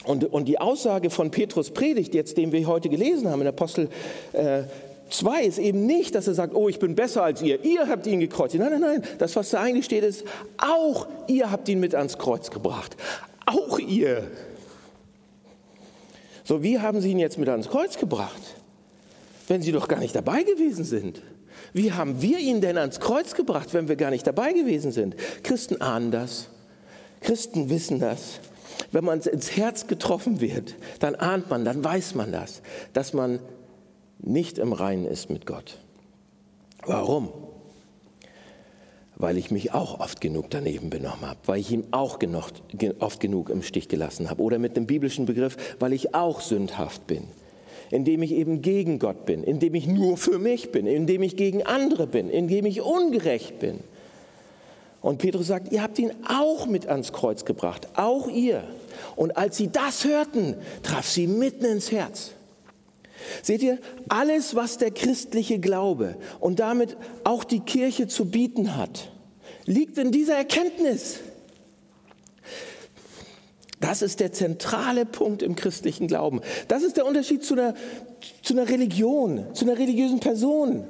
Und, 0.04 0.24
und 0.24 0.46
die 0.46 0.60
Aussage 0.60 1.08
von 1.08 1.30
Petrus 1.30 1.70
Predigt, 1.70 2.14
jetzt, 2.14 2.36
den 2.36 2.52
wir 2.52 2.66
heute 2.66 2.88
gelesen 2.88 3.30
haben 3.30 3.40
in 3.40 3.46
Apostel 3.46 3.88
äh, 4.32 4.64
2, 5.08 5.44
ist 5.44 5.58
eben 5.58 5.86
nicht, 5.86 6.16
dass 6.16 6.26
er 6.26 6.34
sagt, 6.34 6.54
oh, 6.54 6.68
ich 6.68 6.80
bin 6.80 6.96
besser 6.96 7.22
als 7.22 7.40
ihr, 7.40 7.64
ihr 7.64 7.88
habt 7.88 8.06
ihn 8.08 8.18
gekreuzigt. 8.18 8.62
Nein, 8.62 8.72
nein, 8.72 8.80
nein, 8.80 9.02
das, 9.18 9.36
was 9.36 9.50
da 9.50 9.60
eigentlich 9.60 9.84
steht, 9.84 10.02
ist, 10.02 10.24
auch 10.58 11.06
ihr 11.28 11.50
habt 11.50 11.68
ihn 11.68 11.78
mit 11.78 11.94
ans 11.94 12.18
Kreuz 12.18 12.50
gebracht. 12.50 12.96
Auch 13.46 13.78
ihr. 13.78 14.28
So, 16.44 16.62
wie 16.62 16.78
haben 16.78 17.00
sie 17.00 17.10
ihn 17.10 17.18
jetzt 17.18 17.38
mit 17.38 17.48
ans 17.48 17.68
Kreuz 17.68 17.98
gebracht, 17.98 18.40
wenn 19.48 19.62
sie 19.62 19.72
doch 19.72 19.88
gar 19.88 19.98
nicht 19.98 20.14
dabei 20.14 20.42
gewesen 20.42 20.84
sind? 20.84 21.22
Wie 21.72 21.92
haben 21.92 22.20
wir 22.20 22.38
ihn 22.38 22.60
denn 22.60 22.78
ans 22.78 23.00
Kreuz 23.00 23.34
gebracht, 23.34 23.72
wenn 23.72 23.88
wir 23.88 23.96
gar 23.96 24.10
nicht 24.10 24.26
dabei 24.26 24.52
gewesen 24.52 24.92
sind? 24.92 25.16
Christen 25.42 25.80
ahnen 25.80 26.10
das. 26.10 26.48
Christen 27.20 27.70
wissen 27.70 27.98
das. 27.98 28.40
Wenn 28.92 29.04
man 29.04 29.20
ins 29.20 29.56
Herz 29.56 29.86
getroffen 29.86 30.40
wird, 30.40 30.74
dann 31.00 31.14
ahnt 31.14 31.48
man, 31.48 31.64
dann 31.64 31.82
weiß 31.82 32.14
man 32.14 32.32
das, 32.32 32.60
dass 32.92 33.12
man 33.12 33.40
nicht 34.18 34.58
im 34.58 34.72
Reinen 34.72 35.06
ist 35.06 35.30
mit 35.30 35.46
Gott. 35.46 35.78
Warum? 36.84 37.32
Weil 39.16 39.38
ich 39.38 39.50
mich 39.50 39.72
auch 39.72 40.00
oft 40.00 40.20
genug 40.20 40.46
daneben 40.50 40.90
benommen 40.90 41.22
habe, 41.22 41.38
weil 41.46 41.60
ich 41.60 41.70
ihm 41.70 41.84
auch 41.92 42.18
genug, 42.18 42.50
oft 42.98 43.20
genug 43.20 43.50
im 43.50 43.62
Stich 43.62 43.88
gelassen 43.88 44.28
habe. 44.28 44.42
Oder 44.42 44.58
mit 44.58 44.76
dem 44.76 44.86
biblischen 44.86 45.26
Begriff, 45.26 45.56
weil 45.78 45.92
ich 45.92 46.14
auch 46.14 46.40
sündhaft 46.40 47.06
bin, 47.06 47.24
indem 47.90 48.22
ich 48.22 48.32
eben 48.32 48.60
gegen 48.60 48.98
Gott 48.98 49.24
bin, 49.26 49.44
indem 49.44 49.74
ich 49.74 49.86
nur 49.86 50.16
für 50.16 50.38
mich 50.38 50.72
bin, 50.72 50.86
indem 50.86 51.22
ich 51.22 51.36
gegen 51.36 51.62
andere 51.64 52.06
bin, 52.06 52.28
indem 52.28 52.66
ich 52.66 52.80
ungerecht 52.80 53.58
bin. 53.60 53.80
Und 55.00 55.18
Petrus 55.18 55.48
sagt, 55.48 55.70
ihr 55.70 55.82
habt 55.82 55.98
ihn 55.98 56.12
auch 56.26 56.66
mit 56.66 56.88
ans 56.88 57.12
Kreuz 57.12 57.44
gebracht, 57.44 57.88
auch 57.94 58.26
ihr. 58.26 58.64
Und 59.16 59.36
als 59.36 59.58
sie 59.58 59.68
das 59.68 60.04
hörten, 60.04 60.56
traf 60.82 61.06
sie 61.06 61.26
mitten 61.26 61.66
ins 61.66 61.92
Herz. 61.92 62.32
Seht 63.42 63.62
ihr, 63.62 63.78
alles, 64.08 64.54
was 64.54 64.78
der 64.78 64.90
christliche 64.90 65.58
Glaube 65.58 66.16
und 66.40 66.60
damit 66.60 66.96
auch 67.24 67.44
die 67.44 67.60
Kirche 67.60 68.08
zu 68.08 68.26
bieten 68.26 68.76
hat, 68.76 69.10
liegt 69.66 69.98
in 69.98 70.12
dieser 70.12 70.34
Erkenntnis. 70.34 71.20
Das 73.80 74.00
ist 74.00 74.20
der 74.20 74.32
zentrale 74.32 75.04
Punkt 75.04 75.42
im 75.42 75.56
christlichen 75.56 76.06
Glauben. 76.06 76.40
Das 76.68 76.82
ist 76.82 76.96
der 76.96 77.06
Unterschied 77.06 77.44
zu 77.44 77.54
einer, 77.54 77.74
zu 78.42 78.54
einer 78.54 78.68
Religion, 78.68 79.46
zu 79.52 79.66
einer 79.66 79.78
religiösen 79.78 80.20
Person. 80.20 80.84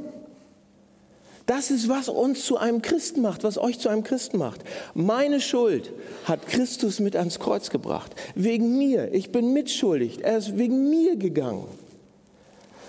Das 1.46 1.70
ist, 1.70 1.88
was 1.88 2.08
uns 2.08 2.44
zu 2.44 2.56
einem 2.56 2.80
Christen 2.80 3.20
macht, 3.20 3.44
was 3.44 3.58
euch 3.58 3.78
zu 3.78 3.90
einem 3.90 4.02
Christen 4.02 4.38
macht. 4.38 4.62
Meine 4.94 5.40
Schuld 5.40 5.92
hat 6.24 6.46
Christus 6.46 7.00
mit 7.00 7.16
ans 7.16 7.38
Kreuz 7.38 7.68
gebracht. 7.68 8.14
Wegen 8.34 8.78
mir. 8.78 9.12
Ich 9.12 9.30
bin 9.30 9.52
mitschuldig. 9.52 10.24
Er 10.24 10.38
ist 10.38 10.56
wegen 10.56 10.88
mir 10.88 11.16
gegangen. 11.16 11.66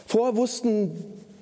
Vorher 0.06 0.36
wussten 0.36 0.92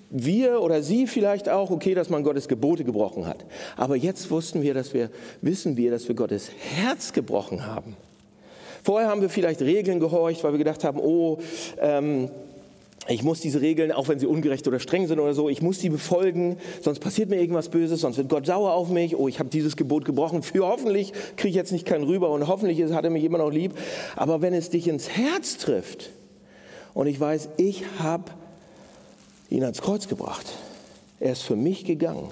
wir 0.10 0.62
oder 0.62 0.84
Sie 0.84 1.08
vielleicht 1.08 1.50
auch, 1.50 1.72
okay, 1.72 1.96
dass 1.96 2.10
man 2.10 2.24
Gottes 2.24 2.48
Gebote 2.48 2.84
gebrochen 2.84 3.26
hat. 3.26 3.46
Aber 3.76 3.96
jetzt 3.96 4.30
wussten 4.30 4.62
wir, 4.62 4.74
dass 4.74 4.94
wir, 4.94 5.10
wissen 5.42 5.76
wir, 5.76 5.92
dass 5.92 6.08
wir 6.08 6.16
Gottes 6.16 6.52
Herz 6.76 7.14
gebrochen 7.14 7.66
haben. 7.66 7.98
Vorher 8.84 9.10
haben 9.10 9.22
wir 9.22 9.30
vielleicht 9.30 9.62
Regeln 9.62 10.00
gehorcht, 10.00 10.44
weil 10.44 10.52
wir 10.52 10.58
gedacht 10.60 10.84
haben, 10.84 11.00
oh, 11.00 11.40
ähm, 11.80 12.30
ich 13.08 13.24
muss 13.24 13.42
diese 13.42 13.60
Regeln, 13.60 13.92
auch 13.92 14.08
wenn 14.08 14.20
sie 14.20 14.28
ungerecht 14.28 14.68
oder 14.68 14.80
streng 14.80 15.08
sind 15.08 15.20
oder 15.20 15.34
so, 15.34 15.50
ich 15.50 15.62
muss 15.62 15.80
die 15.80 15.90
befolgen, 15.90 16.58
sonst 16.82 17.00
passiert 17.00 17.30
mir 17.30 17.40
irgendwas 17.40 17.70
Böses, 17.70 18.02
sonst 18.02 18.18
wird 18.18 18.30
Gott 18.30 18.46
sauer 18.46 18.74
auf 18.74 18.90
mich. 18.90 19.18
Oh, 19.18 19.28
ich 19.28 19.40
habe 19.40 19.50
dieses 19.50 19.76
Gebot 19.76 20.06
gebrochen. 20.06 20.42
Für 20.42 20.68
hoffentlich 20.68 21.12
kriege 21.36 21.50
ich 21.50 21.56
jetzt 21.56 21.72
nicht 21.72 21.86
keinen 21.86 22.04
rüber 22.04 22.30
und 22.30 22.48
hoffentlich 22.48 22.82
hat 22.94 23.04
er 23.04 23.10
mich 23.10 23.24
immer 23.24 23.40
noch 23.40 23.52
lieb. 23.52 23.74
Aber 24.16 24.42
wenn 24.42 24.54
es 24.54 24.70
dich 24.70 24.88
ins 24.88 25.10
Herz 25.10 25.58
trifft 25.58 26.12
und 26.94 27.08
ich 27.08 27.20
weiß, 27.20 27.50
ich 27.58 27.84
habe 28.00 28.32
ihn 29.50 29.64
ans 29.64 29.82
Kreuz 29.82 30.08
gebracht. 30.08 30.46
Er 31.20 31.34
ist 31.34 31.44
für 31.44 31.56
mich 31.56 31.86
gegangen. 31.86 32.30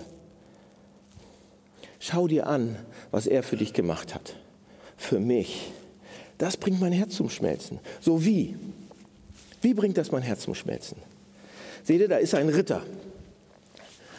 Schau 2.00 2.28
dir 2.28 2.48
an, 2.48 2.76
was 3.12 3.28
er 3.28 3.44
für 3.44 3.58
dich 3.58 3.74
gemacht 3.74 4.16
hat. 4.16 4.36
Für 4.98 5.20
mich. 5.20 5.72
Das 6.38 6.58
bringt 6.58 6.80
mein 6.82 6.92
Herz 6.92 7.16
zum 7.16 7.30
Schmelzen. 7.30 7.80
So 8.00 8.26
wie? 8.26 8.58
Wie 9.62 9.74
bringt 9.74 9.98
das 9.98 10.12
mein 10.12 10.24
Herz 10.24 10.42
zum 10.42 10.56
Schmelzen? 10.56 10.98
Seht 11.84 12.02
ihr, 12.02 12.08
da 12.08 12.18
ist 12.18 12.34
ein 12.34 12.50
Ritter. 12.50 12.84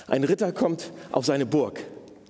Ein 0.07 0.25
Ritter 0.25 0.53
kommt 0.53 0.93
auf 1.11 1.27
seine 1.27 1.47
Burg 1.47 1.83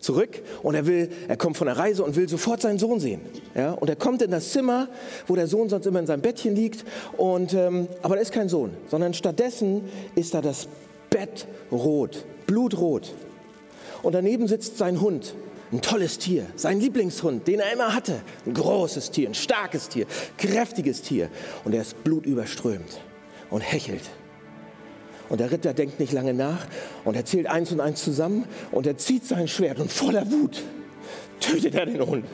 zurück 0.02 0.42
und 0.62 0.74
er 0.74 0.86
will, 0.86 1.08
er 1.28 1.36
kommt 1.36 1.56
von 1.56 1.66
der 1.66 1.78
Reise 1.78 2.04
und 2.04 2.16
will 2.16 2.28
sofort 2.28 2.60
seinen 2.60 2.78
Sohn 2.78 3.00
sehen. 3.00 3.22
Ja, 3.54 3.72
und 3.72 3.88
er 3.88 3.96
kommt 3.96 4.20
in 4.20 4.30
das 4.30 4.50
Zimmer, 4.50 4.88
wo 5.26 5.36
der 5.36 5.46
Sohn 5.46 5.68
sonst 5.68 5.86
immer 5.86 6.00
in 6.00 6.06
seinem 6.06 6.20
Bettchen 6.20 6.54
liegt. 6.54 6.84
Und, 7.16 7.54
ähm, 7.54 7.88
aber 8.02 8.16
da 8.16 8.20
ist 8.20 8.32
kein 8.32 8.48
Sohn, 8.48 8.72
sondern 8.88 9.14
stattdessen 9.14 9.84
ist 10.14 10.34
da 10.34 10.42
das 10.42 10.68
Bett 11.08 11.46
rot, 11.70 12.24
blutrot. 12.46 13.14
Und 14.02 14.14
daneben 14.14 14.48
sitzt 14.48 14.76
sein 14.76 15.00
Hund, 15.00 15.34
ein 15.70 15.80
tolles 15.80 16.18
Tier, 16.18 16.46
sein 16.56 16.80
Lieblingshund, 16.80 17.46
den 17.46 17.60
er 17.60 17.72
immer 17.72 17.94
hatte. 17.94 18.20
Ein 18.44 18.54
großes 18.54 19.10
Tier, 19.10 19.28
ein 19.28 19.34
starkes 19.34 19.88
Tier, 19.88 20.06
kräftiges 20.36 21.02
Tier. 21.02 21.30
Und 21.64 21.74
er 21.74 21.82
ist 21.82 22.02
blutüberströmt 22.02 23.00
und 23.50 23.60
hechelt. 23.60 24.02
Und 25.32 25.38
der 25.40 25.50
Ritter 25.50 25.72
denkt 25.72 25.98
nicht 25.98 26.12
lange 26.12 26.34
nach 26.34 26.66
und 27.06 27.16
er 27.16 27.24
zählt 27.24 27.46
eins 27.46 27.72
und 27.72 27.80
eins 27.80 28.04
zusammen 28.04 28.44
und 28.70 28.86
er 28.86 28.98
zieht 28.98 29.24
sein 29.24 29.48
Schwert 29.48 29.80
und 29.80 29.90
voller 29.90 30.30
Wut 30.30 30.62
tötet 31.40 31.74
er 31.74 31.86
den 31.86 32.04
Hund. 32.04 32.26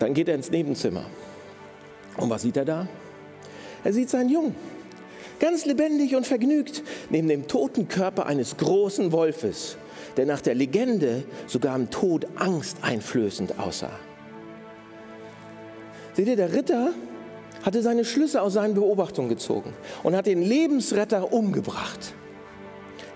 Dann 0.00 0.12
geht 0.12 0.26
er 0.26 0.34
ins 0.34 0.50
Nebenzimmer. 0.50 1.04
Und 2.16 2.30
was 2.30 2.42
sieht 2.42 2.56
er 2.56 2.64
da? 2.64 2.88
Er 3.84 3.92
sieht 3.92 4.10
seinen 4.10 4.28
Jungen, 4.28 4.56
ganz 5.38 5.66
lebendig 5.66 6.16
und 6.16 6.26
vergnügt, 6.26 6.82
neben 7.10 7.28
dem 7.28 7.46
toten 7.46 7.86
Körper 7.86 8.26
eines 8.26 8.56
großen 8.56 9.12
Wolfes, 9.12 9.76
der 10.16 10.26
nach 10.26 10.40
der 10.40 10.56
Legende 10.56 11.22
sogar 11.46 11.76
im 11.76 11.90
Tod 11.90 12.26
angsteinflößend 12.34 13.56
aussah. 13.60 13.96
Seht 16.14 16.26
ihr, 16.26 16.34
der 16.34 16.52
Ritter 16.52 16.92
hatte 17.62 17.82
seine 17.82 18.04
Schlüsse 18.04 18.42
aus 18.42 18.54
seinen 18.54 18.74
Beobachtungen 18.74 19.28
gezogen 19.28 19.72
und 20.02 20.16
hat 20.16 20.26
den 20.26 20.42
Lebensretter 20.42 21.32
umgebracht. 21.32 22.14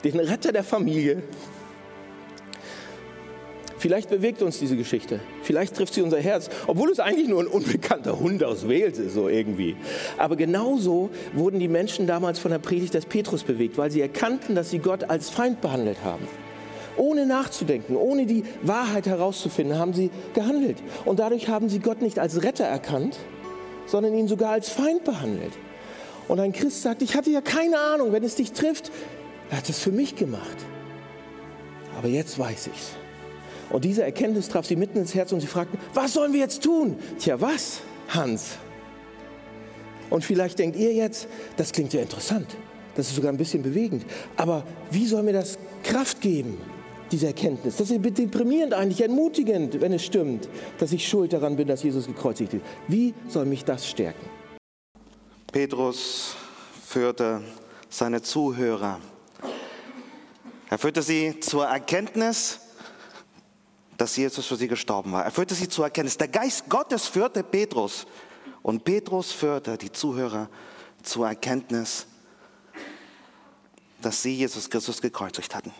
Den 0.04 0.18
Retter 0.18 0.52
der 0.52 0.64
Familie. 0.64 1.22
Vielleicht 3.78 4.08
bewegt 4.08 4.42
uns 4.42 4.58
diese 4.58 4.76
Geschichte. 4.76 5.20
Vielleicht 5.42 5.76
trifft 5.76 5.94
sie 5.94 6.02
unser 6.02 6.18
Herz, 6.18 6.48
obwohl 6.66 6.90
es 6.90 6.98
eigentlich 6.98 7.28
nur 7.28 7.40
ein 7.40 7.46
unbekannter 7.46 8.18
Hund 8.18 8.42
aus 8.42 8.66
Wales 8.66 8.98
ist, 8.98 9.14
so 9.14 9.28
irgendwie. 9.28 9.76
Aber 10.16 10.36
genauso 10.36 11.10
wurden 11.34 11.60
die 11.60 11.68
Menschen 11.68 12.06
damals 12.06 12.38
von 12.38 12.50
der 12.50 12.58
Predigt 12.58 12.94
des 12.94 13.04
Petrus 13.04 13.44
bewegt, 13.44 13.76
weil 13.76 13.90
sie 13.90 14.00
erkannten, 14.00 14.54
dass 14.54 14.70
sie 14.70 14.78
Gott 14.78 15.10
als 15.10 15.28
Feind 15.28 15.60
behandelt 15.60 15.98
haben. 16.04 16.26
Ohne 16.96 17.26
nachzudenken, 17.26 17.96
ohne 17.96 18.24
die 18.24 18.44
Wahrheit 18.62 19.06
herauszufinden, 19.06 19.78
haben 19.78 19.92
sie 19.92 20.10
gehandelt. 20.32 20.78
Und 21.04 21.18
dadurch 21.18 21.48
haben 21.48 21.68
sie 21.68 21.80
Gott 21.80 22.00
nicht 22.00 22.18
als 22.18 22.42
Retter 22.42 22.64
erkannt, 22.64 23.18
sondern 23.86 24.14
ihn 24.14 24.28
sogar 24.28 24.50
als 24.52 24.68
Feind 24.68 25.04
behandelt. 25.04 25.52
Und 26.28 26.40
ein 26.40 26.52
Christ 26.52 26.82
sagt, 26.82 27.02
ich 27.02 27.14
hatte 27.14 27.30
ja 27.30 27.40
keine 27.40 27.78
Ahnung, 27.78 28.12
wenn 28.12 28.24
es 28.24 28.34
dich 28.34 28.52
trifft, 28.52 28.90
er 29.50 29.58
hat 29.58 29.68
es 29.68 29.78
für 29.78 29.92
mich 29.92 30.16
gemacht. 30.16 30.56
Aber 31.96 32.08
jetzt 32.08 32.38
weiß 32.38 32.68
ich's. 32.72 32.92
Und 33.70 33.84
diese 33.84 34.02
Erkenntnis 34.02 34.48
traf 34.48 34.66
sie 34.66 34.76
mitten 34.76 34.98
ins 34.98 35.14
Herz 35.14 35.32
und 35.32 35.40
sie 35.40 35.46
fragten, 35.46 35.78
was 35.94 36.12
sollen 36.12 36.32
wir 36.32 36.40
jetzt 36.40 36.62
tun? 36.62 36.98
Tja, 37.18 37.40
was, 37.40 37.80
Hans? 38.08 38.58
Und 40.10 40.24
vielleicht 40.24 40.58
denkt 40.58 40.76
ihr 40.76 40.92
jetzt, 40.92 41.26
das 41.56 41.72
klingt 41.72 41.92
ja 41.92 42.00
interessant, 42.00 42.56
das 42.94 43.08
ist 43.08 43.16
sogar 43.16 43.32
ein 43.32 43.36
bisschen 43.36 43.62
bewegend, 43.62 44.04
aber 44.36 44.64
wie 44.90 45.06
soll 45.06 45.22
mir 45.24 45.32
das 45.32 45.58
Kraft 45.82 46.20
geben, 46.20 46.58
diese 47.10 47.26
Erkenntnis? 47.28 47.76
Das 47.76 47.90
ist 47.90 48.18
deprimierend 48.18 48.74
eigentlich, 48.74 49.00
entmutigend, 49.00 49.80
wenn 49.80 49.92
es 49.92 50.04
stimmt, 50.04 50.48
dass 50.78 50.92
ich 50.92 51.06
schuld 51.06 51.32
daran 51.32 51.56
bin, 51.56 51.68
dass 51.68 51.82
Jesus 51.82 52.06
gekreuzigt 52.06 52.54
ist. 52.54 52.64
Wie 52.88 53.14
soll 53.28 53.46
mich 53.46 53.64
das 53.64 53.88
stärken? 53.88 54.28
Petrus 55.52 56.34
führte 56.84 57.42
seine 57.88 58.22
Zuhörer. 58.22 59.00
Er 60.68 60.78
führte 60.78 61.02
sie 61.02 61.38
zur 61.40 61.66
Erkenntnis, 61.66 62.60
dass 63.96 64.16
Jesus 64.16 64.46
für 64.46 64.56
sie 64.56 64.68
gestorben 64.68 65.12
war. 65.12 65.24
Er 65.24 65.30
führte 65.30 65.54
sie 65.54 65.68
zur 65.68 65.84
Erkenntnis. 65.84 66.18
Der 66.18 66.28
Geist 66.28 66.68
Gottes 66.68 67.06
führte 67.06 67.42
Petrus 67.42 68.06
und 68.62 68.84
Petrus 68.84 69.32
führte 69.32 69.78
die 69.78 69.92
Zuhörer 69.92 70.48
zur 71.02 71.28
Erkenntnis, 71.28 72.06
dass 74.02 74.22
sie 74.22 74.34
Jesus 74.34 74.68
Christus 74.68 75.00
gekreuzigt 75.00 75.54
hatten. 75.54 75.72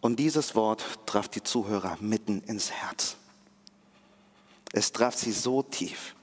Und 0.00 0.16
dieses 0.16 0.54
Wort 0.54 0.84
traf 1.06 1.28
die 1.28 1.42
Zuhörer 1.42 1.96
mitten 2.00 2.42
ins 2.42 2.70
Herz. 2.70 3.16
Es 4.72 4.92
traf 4.92 5.16
sie 5.16 5.32
so 5.32 5.62
tief. 5.62 6.14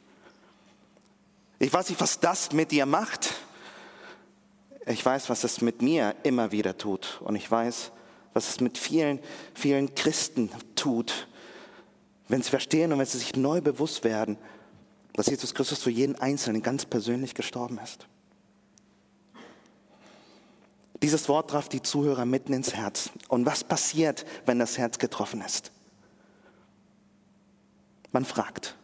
Ich 1.60 1.72
weiß 1.72 1.90
nicht, 1.90 2.02
was 2.02 2.20
das 2.20 2.52
mit 2.52 2.72
dir 2.72 2.86
macht. 2.86 3.34
Ich 4.86 5.04
weiß, 5.04 5.30
was 5.30 5.44
es 5.44 5.62
mit 5.62 5.82
mir 5.82 6.16
immer 6.24 6.52
wieder 6.52 6.78
tut. 6.78 7.22
Und 7.24 7.36
ich 7.36 7.50
weiß, 7.50 7.92
was 8.34 8.50
es 8.50 8.60
mit 8.60 8.78
vielen, 8.78 9.20
vielen 9.54 9.96
Christen 9.96 10.50
tut, 10.76 11.28
wenn 12.28 12.42
sie 12.42 12.50
verstehen 12.50 12.92
und 12.92 13.00
wenn 13.00 13.06
sie 13.06 13.20
sich 13.20 13.36
neu 13.36 13.62
bewusst 13.62 14.04
werden, 14.04 14.38
dass 15.14 15.28
Jesus 15.28 15.54
Christus 15.54 15.84
für 15.84 15.92
jeden 15.92 16.16
Einzelnen 16.16 16.62
ganz 16.62 16.86
persönlich 16.86 17.36
gestorben 17.36 17.80
ist. 17.84 18.08
Dieses 21.04 21.28
Wort 21.28 21.50
traf 21.50 21.68
die 21.68 21.82
Zuhörer 21.82 22.26
mitten 22.26 22.54
ins 22.54 22.74
Herz. 22.74 23.10
Und 23.28 23.46
was 23.46 23.66
passiert, 23.66 24.26
wenn 24.46 24.58
das 24.58 24.78
Herz 24.78 24.98
getroffen 25.00 25.42
ist? 25.42 25.74
Man 28.14 28.24
fragt. 28.24 28.78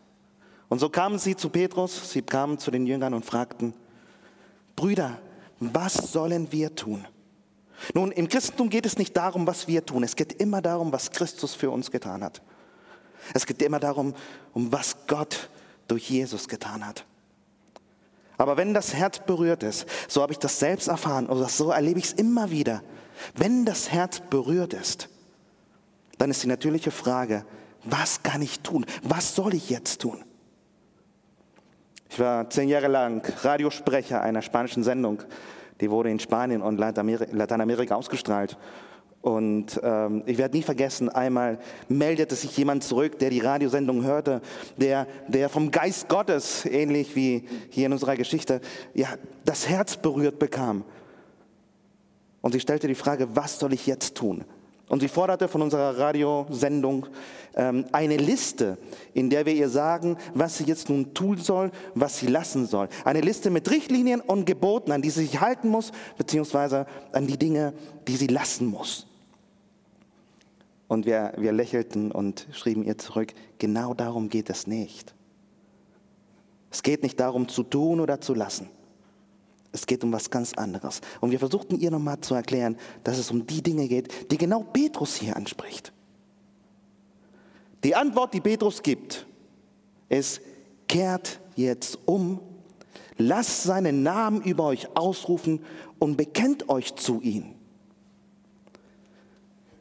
Und 0.68 0.80
so 0.80 0.90
kamen 0.90 1.18
sie 1.18 1.38
zu 1.38 1.50
Petrus, 1.50 2.12
sie 2.12 2.22
kamen 2.22 2.60
zu 2.60 2.72
den 2.72 2.86
Jüngern 2.86 3.14
und 3.14 3.26
fragten, 3.26 3.74
Brüder, 4.76 5.18
was 5.62 5.94
sollen 5.94 6.52
wir 6.52 6.76
tun? 6.76 7.08
Nun, 7.94 8.12
im 8.12 8.28
Christentum 8.28 8.70
geht 8.70 8.86
es 8.86 8.98
nicht 8.98 9.16
darum, 9.16 9.48
was 9.48 9.70
wir 9.70 9.86
tun. 9.86 10.04
Es 10.04 10.18
geht 10.18 10.34
immer 10.42 10.62
darum, 10.62 10.92
was 10.92 11.12
Christus 11.12 11.56
für 11.56 11.72
uns 11.72 11.90
getan 11.90 12.22
hat. 12.22 12.42
Es 13.34 13.46
geht 13.46 13.62
immer 13.62 13.80
darum, 13.80 14.14
um 14.54 14.70
was 14.74 15.08
Gott 15.08 15.50
durch 15.88 16.10
Jesus 16.10 16.50
getan 16.50 16.86
hat. 16.86 17.06
Aber 18.40 18.58
wenn 18.58 18.74
das 18.74 18.96
Herz 18.96 19.20
berührt 19.20 19.62
ist, 19.62 19.86
so 20.08 20.24
habe 20.24 20.34
ich 20.34 20.40
das 20.40 20.58
selbst 20.58 20.88
erfahren 20.88 21.28
oder 21.28 21.48
so 21.48 21.70
erlebe 21.70 22.00
ich 22.00 22.06
es 22.06 22.14
immer 22.14 22.50
wieder. 22.50 22.82
Wenn 23.36 23.66
das 23.66 23.92
Herz 23.92 24.20
berührt 24.22 24.74
ist, 24.74 25.10
dann 26.18 26.32
ist 26.32 26.42
die 26.42 26.48
natürliche 26.48 26.90
Frage, 26.90 27.46
was 27.84 28.24
kann 28.24 28.42
ich 28.42 28.62
tun? 28.62 28.86
Was 29.04 29.36
soll 29.36 29.54
ich 29.54 29.70
jetzt 29.70 30.02
tun? 30.02 30.24
Ich 32.10 32.20
war 32.20 32.50
zehn 32.50 32.68
Jahre 32.68 32.88
lang 32.88 33.22
Radiosprecher 33.44 34.22
einer 34.22 34.42
spanischen 34.42 34.84
Sendung 34.84 35.22
die 35.82 35.90
wurde 35.90 36.10
in 36.10 36.20
Spanien 36.20 36.62
und 36.62 36.78
Lateinamerika 36.78 37.96
ausgestrahlt. 37.96 38.58
Und 39.22 39.80
ähm, 39.84 40.24
ich 40.26 40.38
werde 40.38 40.56
nie 40.56 40.64
vergessen, 40.64 41.10
einmal 41.10 41.60
meldete 41.90 42.36
sich 42.36 42.56
jemand 42.56 42.86
zurück, 42.86 43.20
der 43.20 43.30
die 43.30 43.40
Radiosendung 43.40 44.04
hörte, 44.04 44.42
der, 44.78 45.08
der 45.28 45.50
vom 45.50 45.72
Geist 45.72 46.08
Gottes, 46.08 46.66
ähnlich 46.66 47.16
wie 47.18 47.44
hier 47.70 47.88
in 47.88 47.92
unserer 47.92 48.16
Geschichte, 48.16 48.62
ja, 48.94 49.10
das 49.44 49.68
Herz 49.68 49.98
berührt 49.98 50.40
bekam. 50.40 50.86
Und 52.42 52.54
sie 52.54 52.62
stellte 52.62 52.88
die 52.88 52.96
Frage, 52.96 53.36
was 53.36 53.60
soll 53.60 53.74
ich 53.74 53.86
jetzt 53.88 54.16
tun? 54.16 54.46
Und 54.88 55.02
sie 55.02 55.10
forderte 55.10 55.48
von 55.48 55.62
unserer 55.62 55.98
Radiosendung 56.00 57.08
ähm, 57.56 57.86
eine 57.92 58.18
Liste, 58.18 58.78
in 59.14 59.30
der 59.30 59.46
wir 59.46 59.54
ihr 59.54 59.70
sagen, 59.70 60.18
was 60.34 60.58
sie 60.58 60.64
jetzt 60.64 60.90
nun 60.90 61.14
tun 61.14 61.38
soll, 61.38 61.72
was 61.94 62.18
sie 62.18 62.28
lassen 62.28 62.66
soll. 62.66 62.88
Eine 63.04 63.22
Liste 63.22 63.52
mit 63.52 63.70
Richtlinien 63.70 64.22
und 64.22 64.46
Geboten, 64.46 64.92
an 64.92 65.02
die 65.02 65.12
sie 65.12 65.26
sich 65.26 65.42
halten 65.42 65.68
muss, 65.68 65.92
beziehungsweise 66.18 66.88
an 67.12 67.28
die 67.28 67.38
Dinge, 67.38 67.74
die 68.08 68.16
sie 68.16 68.28
lassen 68.28 68.66
muss. 68.66 69.09
Und 70.90 71.06
wir, 71.06 71.34
wir 71.38 71.54
lächelten 71.54 72.12
und 72.12 72.48
schrieben 72.52 72.84
ihr 72.84 72.98
zurück, 72.98 73.34
genau 73.60 73.94
darum 73.94 74.28
geht 74.28 74.50
es 74.50 74.68
nicht. 74.68 75.14
Es 76.72 76.84
geht 76.84 77.04
nicht 77.04 77.20
darum 77.20 77.48
zu 77.48 77.64
tun 77.64 78.02
oder 78.02 78.20
zu 78.20 78.34
lassen. 78.34 78.70
Es 79.72 79.86
geht 79.86 80.04
um 80.04 80.12
was 80.12 80.32
ganz 80.32 80.54
anderes. 80.54 81.00
Und 81.22 81.30
wir 81.30 81.38
versuchten 81.38 81.80
ihr 81.80 81.92
nochmal 81.92 82.20
zu 82.22 82.34
erklären, 82.34 82.76
dass 83.04 83.20
es 83.20 83.30
um 83.30 83.46
die 83.46 83.62
Dinge 83.62 83.88
geht, 83.88 84.32
die 84.32 84.38
genau 84.38 84.64
Petrus 84.64 85.16
hier 85.16 85.36
anspricht. 85.36 85.94
Die 87.84 87.96
Antwort, 87.96 88.34
die 88.34 88.42
Petrus 88.42 88.82
gibt, 88.82 89.28
ist, 90.10 90.42
kehrt 90.88 91.40
jetzt 91.56 92.00
um, 92.06 92.40
lasst 93.18 93.62
seinen 93.62 94.02
Namen 94.02 94.42
über 94.42 94.66
euch 94.66 94.98
ausrufen 94.98 95.62
und 96.00 96.18
bekennt 96.18 96.68
euch 96.68 96.96
zu 96.96 97.22
ihm. 97.22 97.54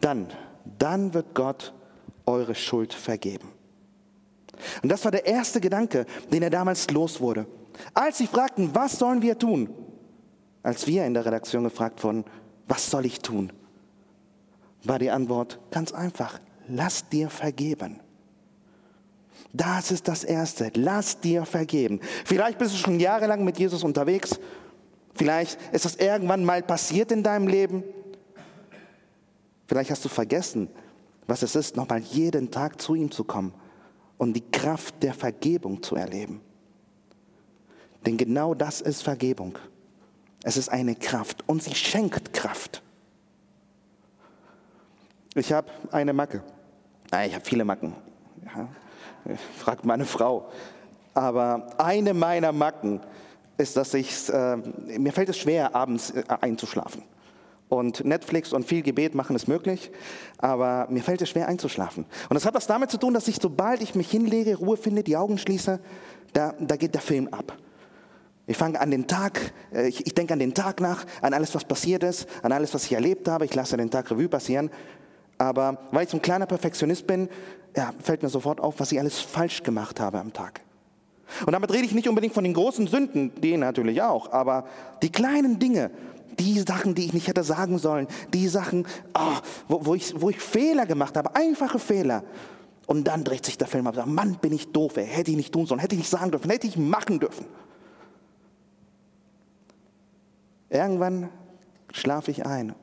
Dann, 0.03 0.29
dann 0.79 1.15
wird 1.15 1.35
Gott 1.35 1.73
eure 2.27 2.55
Schuld 2.55 2.93
vergeben. 2.93 3.49
Und 4.83 4.91
das 4.91 5.05
war 5.05 5.13
der 5.13 5.27
erste 5.27 5.61
Gedanke, 5.61 6.05
den 6.33 6.43
er 6.43 6.51
damals 6.51 6.91
los 6.91 7.21
wurde. 7.21 7.47
Als 7.95 8.19
sie 8.19 8.27
fragten, 8.27 8.75
was 8.75 8.99
sollen 8.99 9.23
wir 9.23 9.39
tun? 9.39 9.71
Als 10.63 10.87
wir 10.87 11.07
in 11.07 11.15
der 11.15 11.25
Redaktion 11.25 11.65
gefragt 11.65 12.03
wurden, 12.03 12.25
was 12.67 12.91
soll 12.91 13.07
ich 13.07 13.21
tun? 13.21 13.53
War 14.85 14.99
die 14.99 15.11
Antwort 15.11 15.59
ganz 15.71 15.93
einfach, 15.93 16.41
lass 16.69 17.09
dir 17.09 17.31
vergeben. 17.31 18.01
Das 19.53 19.91
ist 19.91 20.09
das 20.09 20.25
Erste, 20.25 20.71
lass 20.75 21.21
dir 21.21 21.45
vergeben. 21.45 22.01
Vielleicht 22.25 22.59
bist 22.59 22.75
du 22.75 22.79
schon 22.79 23.01
jahrelang 23.01 23.45
mit 23.45 23.59
Jesus 23.59 23.83
unterwegs. 23.83 24.39
Vielleicht 25.15 25.59
ist 25.73 25.85
das 25.85 25.97
irgendwann 25.97 26.45
mal 26.45 26.63
passiert 26.63 27.11
in 27.11 27.23
deinem 27.23 27.49
Leben. 27.49 27.83
Vielleicht 29.69 29.91
hast 29.91 30.03
du 30.03 30.09
vergessen, 30.09 30.69
was 31.27 31.43
es 31.43 31.55
ist, 31.55 31.77
nochmal 31.77 32.01
jeden 32.01 32.51
Tag 32.51 32.81
zu 32.81 32.95
ihm 32.95 33.11
zu 33.11 33.23
kommen 33.23 33.53
und 34.17 34.33
die 34.33 34.51
Kraft 34.51 35.03
der 35.03 35.13
Vergebung 35.13 35.83
zu 35.83 35.95
erleben. 35.95 36.41
Denn 38.07 38.17
genau 38.17 38.55
das 38.55 38.81
ist 38.81 39.03
Vergebung. 39.03 39.59
Es 40.43 40.57
ist 40.57 40.71
eine 40.71 40.95
Kraft 40.95 41.47
und 41.47 41.63
sie 41.63 41.75
schenkt 41.75 42.33
Kraft. 42.33 42.83
Ich 45.35 45.53
habe 45.53 45.69
eine 45.91 46.15
Macke. 46.15 46.43
Ah, 47.11 47.27
ich 47.27 47.35
habe 47.35 47.45
viele 47.45 47.67
Macken. 47.67 47.95
Ja, 48.47 48.69
fragt 49.59 49.85
meine 49.85 50.07
Frau. 50.07 50.51
Aber 51.13 51.67
eine 51.77 52.15
meiner 52.15 52.53
Macken 52.53 53.01
ist, 53.59 53.77
dass 53.77 53.93
ich, 53.93 54.31
äh, 54.31 54.57
mir 54.99 55.13
fällt 55.13 55.29
es 55.29 55.37
schwer, 55.37 55.75
abends 55.75 56.11
äh, 56.11 56.25
einzuschlafen. 56.41 57.03
Und 57.69 58.05
Netflix 58.05 58.53
und 58.53 58.65
viel 58.65 58.83
Gebet 58.83 59.15
machen 59.15 59.37
es 59.37 59.47
möglich, 59.47 59.91
aber 60.39 60.87
mir 60.89 61.03
fällt 61.03 61.21
es 61.21 61.29
schwer 61.29 61.49
einzuschlafen. 61.49 62.07
Und 62.31 62.35
das 62.35 62.47
hat 62.47 62.55
was 62.55 62.67
damit 62.67 62.91
zu 62.91 62.97
tun, 62.97 63.13
dass 63.13 63.29
ich, 63.29 63.37
sobald 63.41 63.83
ich 63.83 63.95
mich 63.95 64.11
hinlege, 64.11 64.57
Ruhe 64.57 64.79
finde, 64.79 65.03
die 65.03 65.17
Augen 65.19 65.37
schließe, 65.37 65.79
da, 66.33 66.55
da 66.59 66.77
geht 66.77 66.95
der 66.95 67.03
Film 67.03 67.29
ab. 67.29 67.59
Ich 68.47 68.57
fange 68.57 68.81
an 68.81 68.91
den 68.91 69.07
Tag, 69.07 69.53
äh, 69.73 69.89
ich, 69.89 70.07
ich 70.07 70.15
denke 70.15 70.33
an 70.33 70.39
den 70.39 70.55
Tag 70.55 70.81
nach, 70.81 71.05
an 71.21 71.35
alles, 71.35 71.55
was 71.55 71.67
passiert 71.67 72.03
ist, 72.03 72.27
an 72.43 72.53
alles, 72.53 72.73
was 72.73 72.85
ich 72.87 72.93
erlebt 72.93 73.29
habe. 73.29 73.45
Ich 73.45 73.55
lasse 73.55 73.77
den 73.77 73.91
Tag 73.91 74.11
Revue 74.11 74.29
passieren. 74.29 74.71
Aber 75.37 75.79
weil 75.93 76.05
ich 76.05 76.11
so 76.11 76.17
ein 76.17 76.23
kleiner 76.23 76.47
Perfektionist 76.47 77.07
bin, 77.07 77.29
ja, 77.77 77.93
fällt 78.03 78.23
mir 78.23 78.31
sofort 78.31 78.61
auf, 78.61 78.81
was 78.81 78.91
ich 78.91 78.99
alles 78.99 79.21
falsch 79.21 79.63
gemacht 79.63 80.01
habe 80.01 80.19
am 80.19 80.33
Tag. 80.33 80.63
Und 81.45 81.53
damit 81.53 81.71
rede 81.73 81.85
ich 81.85 81.93
nicht 81.93 82.09
unbedingt 82.09 82.33
von 82.33 82.43
den 82.43 82.55
großen 82.55 82.87
Sünden, 82.87 83.33
die 83.41 83.55
natürlich 83.59 84.01
auch, 84.01 84.33
aber 84.33 84.65
die 85.03 85.13
kleinen 85.13 85.59
Dinge, 85.59 85.91
die 86.39 86.61
Sachen, 86.61 86.95
die 86.95 87.07
ich 87.07 87.13
nicht 87.13 87.29
hätte 87.29 87.43
sagen 87.43 87.79
sollen, 87.79 88.07
die 88.33 88.49
Sachen, 88.49 88.87
oh, 89.15 89.37
wo, 89.69 89.87
wo, 89.87 89.95
ich, 89.95 90.21
wo 90.21 90.31
ich 90.31 90.41
Fehler 90.41 90.87
gemacht 90.87 91.17
habe, 91.17 91.35
einfache 91.35 91.79
Fehler. 91.79 92.25
Und 92.87 93.05
dann 93.05 93.25
dreht 93.25 93.45
sich 93.45 93.59
der 93.59 93.67
Film 93.67 93.87
ab 93.87 93.95
und 93.95 94.01
sagt, 94.01 94.09
Mann, 94.09 94.39
bin 94.41 94.53
ich 94.53 94.73
doof, 94.73 94.97
ey. 94.97 95.07
hätte 95.07 95.31
ich 95.31 95.37
nicht 95.37 95.53
tun 95.53 95.67
sollen, 95.67 95.81
hätte 95.81 95.95
ich 95.95 96.01
nicht 96.01 96.11
sagen 96.11 96.31
dürfen, 96.31 96.51
hätte 96.51 96.67
ich 96.67 96.77
machen 96.77 97.21
dürfen. 97.21 97.45
Irgendwann 100.71 101.31
schlafe 101.93 102.31
ich 102.31 102.45
ein 102.45 102.75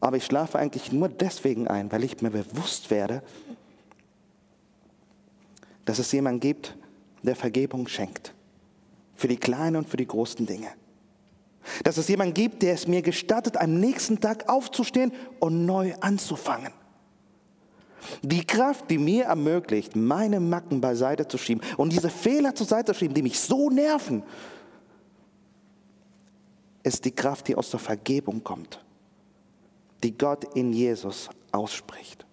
Aber 0.00 0.16
ich 0.16 0.24
schlafe 0.24 0.58
eigentlich 0.58 0.92
nur 0.92 1.08
deswegen 1.08 1.68
ein, 1.68 1.92
weil 1.92 2.04
ich 2.04 2.20
mir 2.22 2.30
bewusst 2.30 2.90
werde, 2.90 3.22
dass 5.84 5.98
es 5.98 6.12
jemanden 6.12 6.40
gibt, 6.40 6.76
der 7.22 7.36
Vergebung 7.36 7.86
schenkt. 7.88 8.34
Für 9.14 9.28
die 9.28 9.36
kleinen 9.36 9.76
und 9.76 9.88
für 9.88 9.98
die 9.98 10.06
großen 10.06 10.46
Dinge. 10.46 10.68
Dass 11.84 11.96
es 11.96 12.08
jemanden 12.08 12.34
gibt, 12.34 12.62
der 12.62 12.74
es 12.74 12.86
mir 12.86 13.02
gestattet, 13.02 13.56
am 13.56 13.80
nächsten 13.80 14.20
Tag 14.20 14.48
aufzustehen 14.48 15.12
und 15.38 15.66
neu 15.66 15.94
anzufangen. 16.00 16.72
Die 18.22 18.44
Kraft, 18.44 18.90
die 18.90 18.98
mir 18.98 19.24
ermöglicht, 19.24 19.94
meine 19.94 20.40
Macken 20.40 20.80
beiseite 20.80 21.28
zu 21.28 21.38
schieben 21.38 21.62
und 21.76 21.92
diese 21.92 22.08
Fehler 22.08 22.54
zur 22.54 22.66
Seite 22.66 22.92
zu 22.92 23.00
schieben, 23.00 23.14
die 23.14 23.22
mich 23.22 23.38
so 23.38 23.68
nerven, 23.68 24.22
ist 26.82 27.04
die 27.04 27.10
Kraft, 27.10 27.48
die 27.48 27.56
aus 27.56 27.70
der 27.70 27.80
Vergebung 27.80 28.42
kommt, 28.42 28.82
die 30.02 30.16
Gott 30.16 30.56
in 30.56 30.72
Jesus 30.72 31.28
ausspricht. 31.52 32.24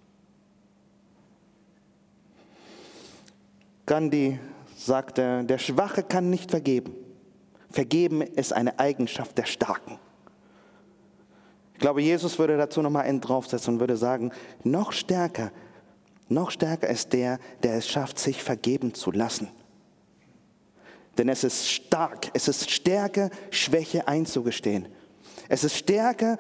Gandhi 3.86 4.40
sagte, 4.76 5.44
der 5.44 5.58
Schwache 5.58 6.04
kann 6.04 6.30
nicht 6.30 6.52
vergeben. 6.52 6.94
Vergeben 7.78 8.24
ist 8.24 8.54
eine 8.54 8.80
Eigenschaft 8.80 9.38
der 9.38 9.46
Starken. 9.46 10.00
Ich 11.76 11.80
glaube, 11.80 12.02
Jesus 12.02 12.40
würde 12.40 12.58
dazu 12.58 12.82
nochmal 12.82 13.04
einen 13.04 13.22
draufsetzen 13.22 13.76
und 13.76 13.80
würde 13.80 13.98
sagen, 13.98 14.32
noch 14.64 14.92
stärker, 14.92 15.52
noch 16.28 16.50
stärker 16.50 16.88
ist 16.88 17.14
der, 17.14 17.38
der 17.62 17.76
es 17.76 17.88
schafft, 17.88 18.18
sich 18.18 18.42
vergeben 18.42 18.96
zu 18.96 19.12
lassen. 19.12 19.50
Denn 21.20 21.30
es 21.30 21.44
ist 21.44 21.70
stark, 21.70 22.32
es 22.34 22.48
ist 22.48 22.72
Stärke, 22.72 23.30
Schwäche 23.52 24.08
einzugestehen. 24.08 24.88
Es 25.48 25.64
ist 25.64 25.76
Stärke, 25.76 26.40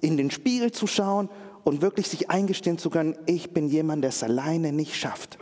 in 0.00 0.16
den 0.16 0.32
Spiegel 0.32 0.72
zu 0.72 0.88
schauen 0.88 1.28
und 1.62 1.80
wirklich 1.80 2.08
sich 2.08 2.28
eingestehen 2.28 2.78
zu 2.78 2.90
können, 2.90 3.16
ich 3.26 3.52
bin 3.52 3.68
jemand, 3.68 4.02
der 4.02 4.08
es 4.08 4.24
alleine 4.24 4.72
nicht 4.72 4.96
schafft. 4.96 5.38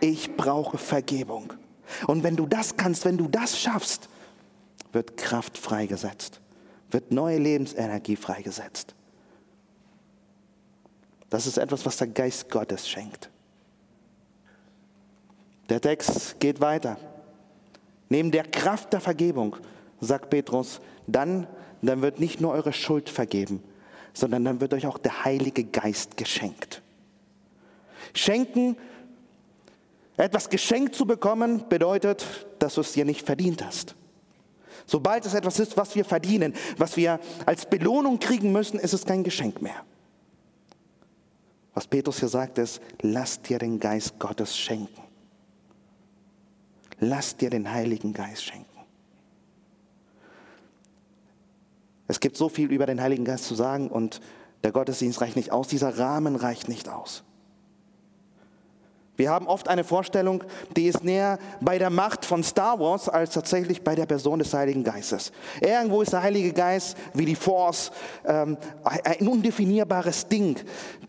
Ich 0.00 0.36
brauche 0.36 0.78
Vergebung. 0.78 1.52
Und 2.08 2.24
wenn 2.24 2.34
du 2.34 2.46
das 2.46 2.76
kannst, 2.76 3.04
wenn 3.04 3.18
du 3.18 3.28
das 3.28 3.56
schaffst, 3.56 4.08
wird 4.94 5.16
Kraft 5.16 5.58
freigesetzt, 5.58 6.40
wird 6.90 7.10
neue 7.10 7.38
Lebensenergie 7.38 8.16
freigesetzt. 8.16 8.94
Das 11.30 11.46
ist 11.46 11.58
etwas, 11.58 11.84
was 11.84 11.96
der 11.96 12.06
Geist 12.08 12.48
Gottes 12.48 12.88
schenkt. 12.88 13.28
Der 15.68 15.80
Text 15.80 16.38
geht 16.40 16.60
weiter. 16.60 16.96
Neben 18.08 18.30
der 18.30 18.44
Kraft 18.44 18.92
der 18.92 19.00
Vergebung, 19.00 19.56
sagt 20.00 20.30
Petrus, 20.30 20.80
dann, 21.06 21.46
dann 21.82 22.02
wird 22.02 22.20
nicht 22.20 22.40
nur 22.40 22.52
eure 22.52 22.72
Schuld 22.72 23.08
vergeben, 23.08 23.62
sondern 24.12 24.44
dann 24.44 24.60
wird 24.60 24.74
euch 24.74 24.86
auch 24.86 24.98
der 24.98 25.24
Heilige 25.24 25.64
Geist 25.64 26.16
geschenkt. 26.16 26.82
Schenken 28.12 28.76
etwas 30.16 30.48
geschenkt 30.48 30.94
zu 30.94 31.06
bekommen 31.06 31.68
bedeutet, 31.68 32.46
dass 32.60 32.74
du 32.74 32.82
es 32.82 32.92
dir 32.92 33.04
nicht 33.04 33.26
verdient 33.26 33.64
hast. 33.64 33.96
Sobald 34.86 35.24
es 35.24 35.34
etwas 35.34 35.58
ist, 35.58 35.76
was 35.76 35.94
wir 35.94 36.04
verdienen, 36.04 36.54
was 36.76 36.96
wir 36.96 37.20
als 37.46 37.66
Belohnung 37.66 38.18
kriegen 38.18 38.52
müssen, 38.52 38.78
ist 38.78 38.92
es 38.92 39.04
kein 39.04 39.24
Geschenk 39.24 39.62
mehr. 39.62 39.84
Was 41.72 41.86
Petrus 41.86 42.20
hier 42.20 42.28
sagt, 42.28 42.58
ist, 42.58 42.80
lass 43.00 43.42
dir 43.42 43.58
den 43.58 43.80
Geist 43.80 44.18
Gottes 44.18 44.56
schenken. 44.56 45.02
Lass 47.00 47.36
dir 47.36 47.50
den 47.50 47.70
Heiligen 47.70 48.12
Geist 48.12 48.44
schenken. 48.44 48.68
Es 52.06 52.20
gibt 52.20 52.36
so 52.36 52.48
viel 52.48 52.70
über 52.70 52.86
den 52.86 53.00
Heiligen 53.00 53.24
Geist 53.24 53.44
zu 53.46 53.54
sagen 53.54 53.88
und 53.88 54.20
der 54.62 54.72
Gottesdienst 54.72 55.20
reicht 55.20 55.36
nicht 55.36 55.50
aus, 55.50 55.68
dieser 55.68 55.98
Rahmen 55.98 56.36
reicht 56.36 56.68
nicht 56.68 56.88
aus. 56.88 57.24
Wir 59.16 59.30
haben 59.30 59.46
oft 59.46 59.68
eine 59.68 59.84
Vorstellung, 59.84 60.42
die 60.76 60.86
ist 60.86 61.04
näher 61.04 61.38
bei 61.60 61.78
der 61.78 61.90
Macht 61.90 62.24
von 62.24 62.42
Star 62.42 62.80
Wars 62.80 63.08
als 63.08 63.30
tatsächlich 63.30 63.82
bei 63.82 63.94
der 63.94 64.06
Person 64.06 64.40
des 64.40 64.52
Heiligen 64.52 64.82
Geistes. 64.82 65.30
Irgendwo 65.60 66.02
ist 66.02 66.12
der 66.12 66.22
Heilige 66.22 66.52
Geist 66.52 66.96
wie 67.12 67.24
die 67.24 67.36
Force 67.36 67.92
ähm, 68.26 68.56
ein 68.82 69.28
undefinierbares 69.28 70.26
Ding, 70.26 70.56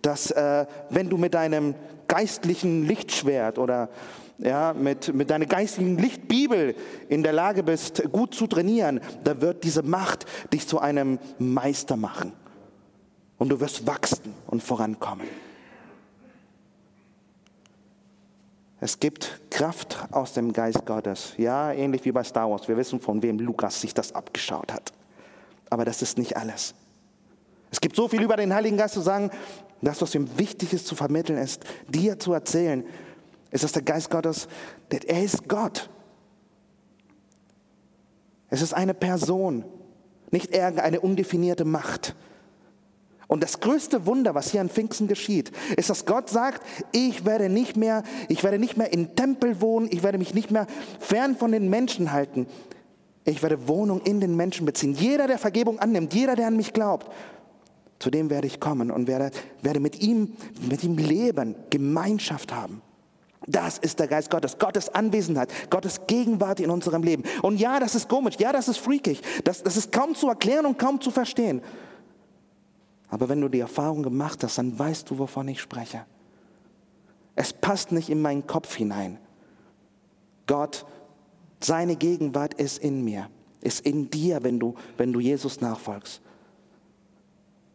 das, 0.03 0.29
äh, 0.31 0.65
wenn 0.89 1.09
du 1.09 1.17
mit 1.17 1.33
deinem 1.33 1.73
geistlichen 2.07 2.85
Lichtschwert 2.85 3.57
oder 3.57 3.89
ja, 4.37 4.73
mit, 4.73 5.13
mit 5.13 5.29
deiner 5.29 5.45
geistigen 5.45 5.97
Lichtbibel 5.97 6.75
in 7.09 7.23
der 7.23 7.33
Lage 7.33 7.63
bist, 7.63 8.03
gut 8.11 8.35
zu 8.35 8.47
trainieren, 8.47 8.99
da 9.23 9.41
wird 9.41 9.63
diese 9.63 9.81
Macht 9.81 10.25
dich 10.51 10.67
zu 10.67 10.79
einem 10.79 11.19
Meister 11.39 11.95
machen. 11.95 12.33
Und 13.37 13.49
du 13.49 13.59
wirst 13.59 13.87
wachsen 13.87 14.33
und 14.47 14.61
vorankommen. 14.61 15.27
Es 18.85 18.99
gibt 18.99 19.41
Kraft 19.49 19.97
aus 20.11 20.33
dem 20.33 20.53
Geist 20.53 20.85
Gottes. 20.85 21.33
Ja, 21.37 21.71
ähnlich 21.71 22.05
wie 22.05 22.11
bei 22.11 22.23
Star 22.23 22.51
Wars. 22.51 22.67
Wir 22.67 22.77
wissen, 22.77 22.99
von 22.99 23.23
wem 23.23 23.39
Lukas 23.39 23.81
sich 23.81 23.95
das 23.95 24.13
abgeschaut 24.13 24.71
hat. 24.71 24.93
Aber 25.71 25.85
das 25.85 26.03
ist 26.03 26.19
nicht 26.19 26.37
alles. 26.37 26.75
Es 27.71 27.81
gibt 27.81 27.95
so 27.95 28.07
viel 28.07 28.21
über 28.21 28.37
den 28.37 28.53
Heiligen 28.53 28.77
Geist 28.77 28.93
zu 28.93 29.01
sagen. 29.01 29.31
Das, 29.81 30.03
was 30.03 30.13
ihm 30.13 30.37
wichtig 30.37 30.71
ist 30.71 30.85
zu 30.85 30.93
vermitteln, 30.93 31.39
ist, 31.39 31.63
dir 31.87 32.19
zu 32.19 32.31
erzählen, 32.33 32.85
ist, 33.49 33.63
dass 33.63 33.71
der 33.71 33.81
Geist 33.81 34.11
Gottes, 34.11 34.47
er 34.91 35.23
ist 35.23 35.49
Gott. 35.49 35.89
Es 38.51 38.61
ist 38.61 38.75
eine 38.75 38.93
Person, 38.93 39.65
nicht 40.29 40.55
irgendeine 40.55 40.99
undefinierte 40.99 41.65
Macht. 41.65 42.15
Und 43.27 43.41
das 43.41 43.59
größte 43.59 44.05
Wunder, 44.05 44.35
was 44.35 44.51
hier 44.51 44.61
an 44.61 44.69
Pfingsten 44.69 45.07
geschieht, 45.07 45.51
ist, 45.77 45.89
dass 45.89 46.05
Gott 46.05 46.29
sagt, 46.29 46.61
ich 46.91 47.25
werde 47.25 47.49
nicht 47.49 47.75
mehr, 47.75 48.03
ich 48.29 48.43
werde 48.43 48.59
nicht 48.59 48.77
mehr 48.77 48.93
in 48.93 49.15
Tempel 49.15 49.61
wohnen, 49.61 49.87
ich 49.91 50.03
werde 50.03 50.17
mich 50.17 50.33
nicht 50.33 50.51
mehr 50.51 50.67
fern 50.99 51.35
von 51.35 51.51
den 51.51 51.69
Menschen 51.69 52.11
halten. 52.11 52.47
Ich 53.23 53.41
werde 53.41 53.67
Wohnung 53.67 54.01
in 54.01 54.19
den 54.19 54.35
Menschen 54.35 54.65
beziehen. 54.65 54.93
Jeder, 54.93 55.27
der 55.27 55.39
Vergebung 55.39 55.79
annimmt, 55.79 56.13
jeder, 56.13 56.35
der 56.35 56.47
an 56.47 56.57
mich 56.57 56.73
glaubt, 56.73 57.11
zu 57.97 58.11
dem 58.11 58.29
werde 58.29 58.45
ich 58.45 58.59
kommen 58.59 58.91
und 58.91 59.07
werde, 59.07 59.31
werde 59.61 59.79
mit 59.79 60.01
ihm, 60.01 60.33
mit 60.61 60.83
ihm 60.83 60.97
leben, 60.97 61.55
Gemeinschaft 61.71 62.53
haben. 62.53 62.81
Das 63.47 63.77
ist 63.77 63.99
der 63.99 64.07
Geist 64.07 64.29
Gottes, 64.29 64.57
Gottes 64.57 64.89
Anwesenheit, 64.89 65.51
Gottes 65.69 66.01
Gegenwart 66.07 66.59
in 66.59 66.69
unserem 66.69 67.03
Leben. 67.03 67.23
Und 67.41 67.59
ja, 67.59 67.79
das 67.79 67.95
ist 67.95 68.09
komisch, 68.09 68.35
ja, 68.39 68.51
das 68.51 68.67
ist 68.67 68.77
freakig, 68.77 69.21
das, 69.43 69.63
das 69.63 69.77
ist 69.77 69.91
kaum 69.91 70.15
zu 70.15 70.27
erklären 70.27 70.65
und 70.65 70.79
kaum 70.79 70.99
zu 70.99 71.11
verstehen. 71.11 71.61
Aber 73.09 73.29
wenn 73.29 73.41
du 73.41 73.49
die 73.49 73.59
Erfahrung 73.59 74.03
gemacht 74.03 74.43
hast, 74.43 74.57
dann 74.57 74.77
weißt 74.77 75.09
du, 75.09 75.19
wovon 75.19 75.47
ich 75.47 75.61
spreche. 75.61 76.05
Es 77.35 77.53
passt 77.53 77.91
nicht 77.91 78.09
in 78.09 78.21
meinen 78.21 78.47
Kopf 78.47 78.75
hinein. 78.75 79.19
Gott, 80.47 80.85
seine 81.59 81.95
Gegenwart 81.95 82.53
ist 82.55 82.77
in 82.77 83.03
mir, 83.03 83.29
ist 83.61 83.85
in 83.85 84.09
dir, 84.09 84.43
wenn 84.43 84.59
du, 84.59 84.75
wenn 84.97 85.11
du 85.11 85.19
Jesus 85.19 85.61
nachfolgst. 85.61 86.21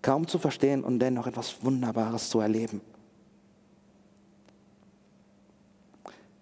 Kaum 0.03 0.27
zu 0.27 0.39
verstehen 0.39 0.83
und 0.83 0.99
dennoch 0.99 1.27
etwas 1.27 1.63
Wunderbares 1.63 2.31
zu 2.31 2.41
erleben. 2.41 2.81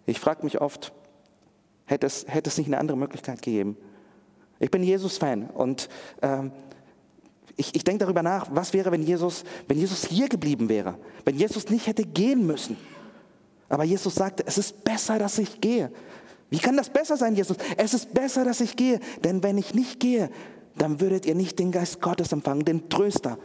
Ich 0.06 0.20
frage 0.20 0.44
mich 0.44 0.60
oft, 0.60 0.92
hätte 1.86 2.06
es, 2.06 2.24
hätte 2.28 2.48
es 2.48 2.56
nicht 2.56 2.68
eine 2.68 2.78
andere 2.78 2.96
Möglichkeit 2.96 3.42
gegeben? 3.42 3.76
Ich 4.60 4.70
bin 4.70 4.82
Jesus-Fan 4.82 5.50
und 5.50 5.88
ähm, 6.22 6.52
ich, 7.56 7.74
ich 7.74 7.84
denke 7.84 8.04
darüber 8.04 8.22
nach, 8.22 8.46
was 8.50 8.72
wäre, 8.72 8.92
wenn 8.92 9.02
Jesus, 9.02 9.44
wenn 9.66 9.78
Jesus 9.78 10.04
hier 10.04 10.28
geblieben 10.28 10.68
wäre, 10.68 10.96
wenn 11.24 11.36
Jesus 11.36 11.68
nicht 11.70 11.86
hätte 11.86 12.04
gehen 12.04 12.46
müssen. 12.46 12.76
Aber 13.68 13.84
Jesus 13.84 14.14
sagte, 14.14 14.44
es 14.46 14.58
ist 14.58 14.84
besser, 14.84 15.18
dass 15.18 15.38
ich 15.38 15.60
gehe. 15.60 15.90
Wie 16.50 16.58
kann 16.58 16.76
das 16.76 16.88
besser 16.88 17.16
sein, 17.16 17.34
Jesus? 17.34 17.56
Es 17.76 17.92
ist 17.94 18.14
besser, 18.14 18.44
dass 18.44 18.60
ich 18.60 18.76
gehe, 18.76 19.00
denn 19.24 19.42
wenn 19.42 19.58
ich 19.58 19.74
nicht 19.74 20.00
gehe, 20.00 20.30
dann 20.76 21.00
würdet 21.00 21.26
ihr 21.26 21.34
nicht 21.34 21.58
den 21.58 21.72
Geist 21.72 22.00
Gottes 22.00 22.32
empfangen, 22.32 22.64
den 22.64 22.88
Tröster, 22.88 23.38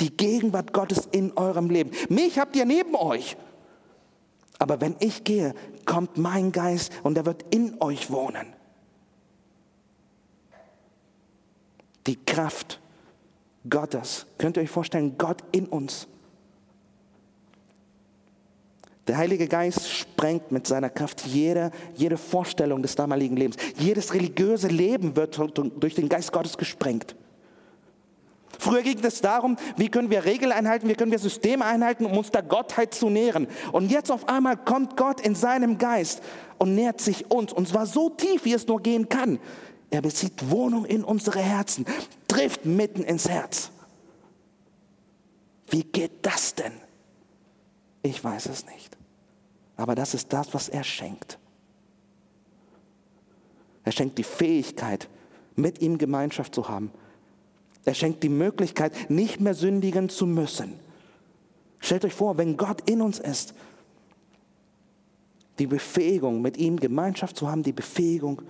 die 0.00 0.14
Gegenwart 0.16 0.72
Gottes 0.72 1.08
in 1.10 1.36
eurem 1.36 1.70
Leben. 1.70 1.90
Mich 2.08 2.38
habt 2.38 2.54
ihr 2.56 2.66
neben 2.66 2.94
euch. 2.94 3.36
Aber 4.58 4.80
wenn 4.80 4.94
ich 5.00 5.24
gehe, 5.24 5.54
kommt 5.86 6.18
mein 6.18 6.52
Geist 6.52 6.92
und 7.02 7.16
er 7.16 7.26
wird 7.26 7.44
in 7.50 7.80
euch 7.80 8.10
wohnen. 8.10 8.54
Die 12.06 12.16
Kraft 12.16 12.81
Gottes. 13.68 14.26
Könnt 14.38 14.56
ihr 14.56 14.62
euch 14.62 14.70
vorstellen, 14.70 15.16
Gott 15.18 15.42
in 15.52 15.66
uns. 15.66 16.08
Der 19.08 19.16
Heilige 19.16 19.48
Geist 19.48 19.90
sprengt 19.90 20.52
mit 20.52 20.66
seiner 20.66 20.88
Kraft 20.88 21.26
jede, 21.26 21.72
jede 21.94 22.16
Vorstellung 22.16 22.82
des 22.82 22.94
damaligen 22.94 23.36
Lebens. 23.36 23.56
Jedes 23.76 24.14
religiöse 24.14 24.68
Leben 24.68 25.16
wird 25.16 25.40
durch 25.58 25.94
den 25.94 26.08
Geist 26.08 26.32
Gottes 26.32 26.56
gesprengt. 26.56 27.16
Früher 28.58 28.82
ging 28.82 29.02
es 29.02 29.20
darum, 29.20 29.56
wie 29.76 29.88
können 29.88 30.10
wir 30.10 30.24
Regeln 30.24 30.52
einhalten, 30.52 30.88
wie 30.88 30.94
können 30.94 31.10
wir 31.10 31.18
Systeme 31.18 31.64
einhalten, 31.64 32.06
um 32.06 32.16
uns 32.16 32.30
der 32.30 32.42
Gottheit 32.42 32.94
zu 32.94 33.08
nähren. 33.10 33.48
Und 33.72 33.90
jetzt 33.90 34.12
auf 34.12 34.28
einmal 34.28 34.56
kommt 34.56 34.96
Gott 34.96 35.20
in 35.20 35.34
seinem 35.34 35.78
Geist 35.78 36.22
und 36.58 36.76
nähert 36.76 37.00
sich 37.00 37.28
uns. 37.28 37.52
Und 37.52 37.66
zwar 37.66 37.86
so 37.86 38.10
tief, 38.10 38.44
wie 38.44 38.52
es 38.52 38.68
nur 38.68 38.80
gehen 38.80 39.08
kann. 39.08 39.40
Er 39.92 40.00
bezieht 40.00 40.50
Wohnung 40.50 40.86
in 40.86 41.04
unsere 41.04 41.40
Herzen, 41.40 41.84
trifft 42.26 42.64
mitten 42.64 43.02
ins 43.02 43.28
Herz. 43.28 43.70
Wie 45.68 45.84
geht 45.84 46.24
das 46.24 46.54
denn? 46.54 46.72
Ich 48.02 48.24
weiß 48.24 48.46
es 48.46 48.64
nicht. 48.64 48.96
Aber 49.76 49.94
das 49.94 50.14
ist 50.14 50.32
das, 50.32 50.54
was 50.54 50.70
er 50.70 50.82
schenkt. 50.82 51.38
Er 53.84 53.92
schenkt 53.92 54.16
die 54.16 54.24
Fähigkeit, 54.24 55.10
mit 55.56 55.82
ihm 55.82 55.98
Gemeinschaft 55.98 56.54
zu 56.54 56.70
haben. 56.70 56.90
Er 57.84 57.92
schenkt 57.92 58.22
die 58.22 58.30
Möglichkeit, 58.30 59.10
nicht 59.10 59.40
mehr 59.40 59.54
sündigen 59.54 60.08
zu 60.08 60.24
müssen. 60.24 60.72
Stellt 61.80 62.06
euch 62.06 62.14
vor, 62.14 62.38
wenn 62.38 62.56
Gott 62.56 62.88
in 62.88 63.02
uns 63.02 63.18
ist, 63.18 63.52
die 65.58 65.66
Befähigung, 65.66 66.40
mit 66.40 66.56
ihm 66.56 66.80
Gemeinschaft 66.80 67.36
zu 67.36 67.50
haben, 67.50 67.62
die 67.62 67.72
Befähigung, 67.72 68.40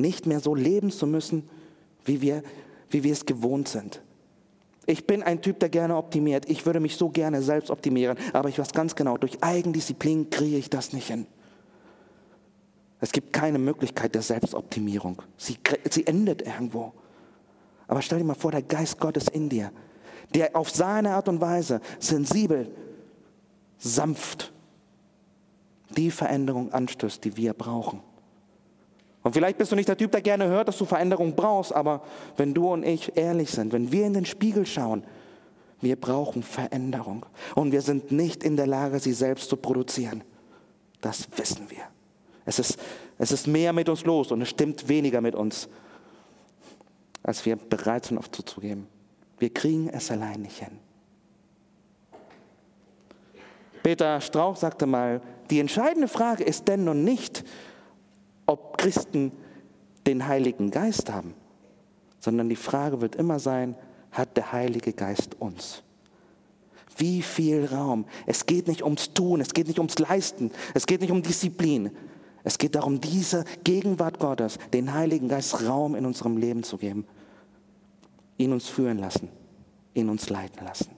nicht 0.00 0.26
mehr 0.26 0.40
so 0.40 0.54
leben 0.54 0.90
zu 0.90 1.06
müssen, 1.06 1.48
wie 2.04 2.20
wir, 2.20 2.42
wie 2.90 3.04
wir 3.04 3.12
es 3.12 3.26
gewohnt 3.26 3.68
sind. 3.68 4.02
Ich 4.86 5.06
bin 5.06 5.22
ein 5.22 5.40
Typ, 5.40 5.60
der 5.60 5.68
gerne 5.68 5.96
optimiert. 5.96 6.48
Ich 6.48 6.66
würde 6.66 6.80
mich 6.80 6.96
so 6.96 7.10
gerne 7.10 7.42
selbst 7.42 7.70
optimieren, 7.70 8.18
aber 8.32 8.48
ich 8.48 8.58
weiß 8.58 8.72
ganz 8.72 8.96
genau, 8.96 9.16
durch 9.16 9.42
Eigendisziplin 9.42 10.30
kriege 10.30 10.56
ich 10.56 10.70
das 10.70 10.92
nicht 10.92 11.06
hin. 11.06 11.26
Es 13.00 13.12
gibt 13.12 13.32
keine 13.32 13.58
Möglichkeit 13.58 14.14
der 14.14 14.22
Selbstoptimierung. 14.22 15.22
Sie, 15.36 15.58
sie 15.90 16.06
endet 16.06 16.42
irgendwo. 16.42 16.92
Aber 17.86 18.02
stell 18.02 18.18
dir 18.18 18.24
mal 18.24 18.34
vor, 18.34 18.50
der 18.50 18.62
Geist 18.62 19.00
Gottes 19.00 19.28
in 19.28 19.48
dir, 19.48 19.72
der 20.34 20.54
auf 20.54 20.70
seine 20.70 21.14
Art 21.14 21.28
und 21.28 21.40
Weise 21.40 21.80
sensibel, 21.98 22.70
sanft 23.78 24.52
die 25.96 26.10
Veränderung 26.10 26.72
anstößt, 26.72 27.24
die 27.24 27.36
wir 27.36 27.54
brauchen. 27.54 28.00
Und 29.22 29.34
vielleicht 29.34 29.58
bist 29.58 29.70
du 29.70 29.76
nicht 29.76 29.88
der 29.88 29.96
Typ, 29.96 30.12
der 30.12 30.22
gerne 30.22 30.48
hört, 30.48 30.68
dass 30.68 30.78
du 30.78 30.84
Veränderung 30.84 31.34
brauchst, 31.34 31.74
aber 31.74 32.02
wenn 32.36 32.54
du 32.54 32.72
und 32.72 32.84
ich 32.84 33.16
ehrlich 33.16 33.50
sind, 33.50 33.72
wenn 33.72 33.92
wir 33.92 34.06
in 34.06 34.14
den 34.14 34.24
Spiegel 34.24 34.64
schauen, 34.64 35.04
wir 35.80 35.96
brauchen 35.96 36.42
Veränderung. 36.42 37.26
Und 37.54 37.72
wir 37.72 37.82
sind 37.82 38.12
nicht 38.12 38.44
in 38.44 38.56
der 38.56 38.66
Lage, 38.66 38.98
sie 38.98 39.12
selbst 39.12 39.48
zu 39.48 39.56
produzieren. 39.56 40.22
Das 41.00 41.28
wissen 41.36 41.70
wir. 41.70 41.82
Es 42.44 42.58
ist, 42.58 42.78
es 43.18 43.32
ist 43.32 43.46
mehr 43.46 43.72
mit 43.72 43.88
uns 43.88 44.04
los 44.04 44.32
und 44.32 44.42
es 44.42 44.48
stimmt 44.48 44.88
weniger 44.88 45.20
mit 45.20 45.34
uns, 45.34 45.68
als 47.22 47.44
wir 47.44 47.56
bereit 47.56 48.06
sind, 48.06 48.18
oft 48.18 48.34
zuzugeben. 48.34 48.86
Wir 49.38 49.52
kriegen 49.52 49.88
es 49.88 50.10
allein 50.10 50.42
nicht 50.42 50.58
hin. 50.58 50.78
Peter 53.82 54.20
Strauch 54.20 54.56
sagte 54.56 54.86
mal, 54.86 55.22
die 55.48 55.60
entscheidende 55.60 56.08
Frage 56.08 56.44
ist 56.44 56.68
denn 56.68 56.84
nun 56.84 57.04
nicht, 57.04 57.44
Christen 58.80 59.32
den 60.06 60.26
Heiligen 60.26 60.70
Geist 60.70 61.12
haben, 61.12 61.34
sondern 62.18 62.48
die 62.48 62.56
Frage 62.56 63.02
wird 63.02 63.14
immer 63.14 63.38
sein, 63.38 63.76
hat 64.10 64.38
der 64.38 64.52
Heilige 64.52 64.94
Geist 64.94 65.38
uns? 65.38 65.82
Wie 66.96 67.20
viel 67.20 67.66
Raum? 67.66 68.06
Es 68.26 68.46
geht 68.46 68.68
nicht 68.68 68.82
ums 68.82 69.12
Tun, 69.12 69.42
es 69.42 69.52
geht 69.52 69.68
nicht 69.68 69.78
ums 69.78 69.98
Leisten, 69.98 70.50
es 70.72 70.86
geht 70.86 71.02
nicht 71.02 71.10
um 71.10 71.22
Disziplin. 71.22 71.90
Es 72.42 72.56
geht 72.56 72.74
darum, 72.74 73.02
diese 73.02 73.44
Gegenwart 73.64 74.18
Gottes, 74.18 74.56
den 74.72 74.94
Heiligen 74.94 75.28
Geist 75.28 75.62
Raum 75.62 75.94
in 75.94 76.06
unserem 76.06 76.38
Leben 76.38 76.62
zu 76.62 76.78
geben, 76.78 77.04
ihn 78.38 78.50
uns 78.50 78.66
führen 78.66 78.96
lassen, 78.96 79.28
ihn 79.92 80.08
uns 80.08 80.30
leiten 80.30 80.64
lassen. 80.64 80.90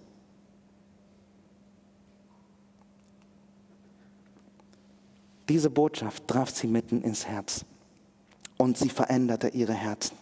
Diese 5.49 5.68
Botschaft 5.68 6.29
traf 6.29 6.51
sie 6.51 6.68
mitten 6.68 7.03
ins 7.03 7.27
Herz 7.27 7.64
und 8.62 8.79
sie 8.79 8.90
veränderte 8.90 9.48
ihre 9.48 9.75
Herzen. 9.75 10.16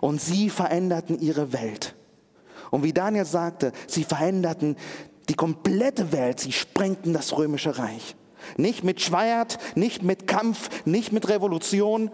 Und 0.00 0.18
sie 0.18 0.48
veränderten 0.48 1.20
ihre 1.20 1.52
Welt. 1.52 1.94
Und 2.70 2.84
wie 2.84 2.94
Daniel 2.94 3.26
sagte, 3.26 3.72
sie 3.86 4.04
veränderten 4.04 4.76
die 5.28 5.34
komplette 5.34 6.10
Welt, 6.12 6.40
sie 6.40 6.52
sprengten 6.52 7.12
das 7.12 7.36
römische 7.36 7.76
Reich. 7.76 8.16
Nicht 8.56 8.82
mit 8.82 9.02
Schwert, 9.02 9.58
nicht 9.74 10.02
mit 10.02 10.26
Kampf, 10.26 10.70
nicht 10.86 11.12
mit 11.12 11.28
Revolution, 11.28 12.10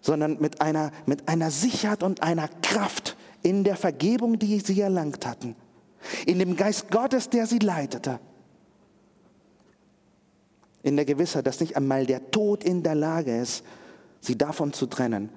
sondern 0.00 0.40
mit 0.40 0.60
einer, 0.60 0.92
mit 1.04 1.28
einer 1.28 1.50
Sicherheit 1.50 2.04
und 2.04 2.22
einer 2.22 2.46
Kraft 2.46 3.16
in 3.42 3.64
der 3.64 3.74
Vergebung, 3.74 4.38
die 4.38 4.60
sie 4.60 4.80
erlangt 4.80 5.26
hatten. 5.26 5.56
In 6.26 6.38
dem 6.38 6.54
Geist 6.54 6.92
Gottes, 6.92 7.28
der 7.28 7.48
sie 7.48 7.58
leitete 7.58 8.20
in 10.82 10.96
der 10.96 11.04
Gewissheit, 11.04 11.46
dass 11.46 11.60
nicht 11.60 11.76
einmal 11.76 12.06
der 12.06 12.30
Tod 12.30 12.64
in 12.64 12.82
der 12.82 12.94
Lage 12.94 13.36
ist, 13.36 13.64
sie 14.20 14.36
davon 14.36 14.72
zu 14.72 14.86
trennen, 14.86 15.30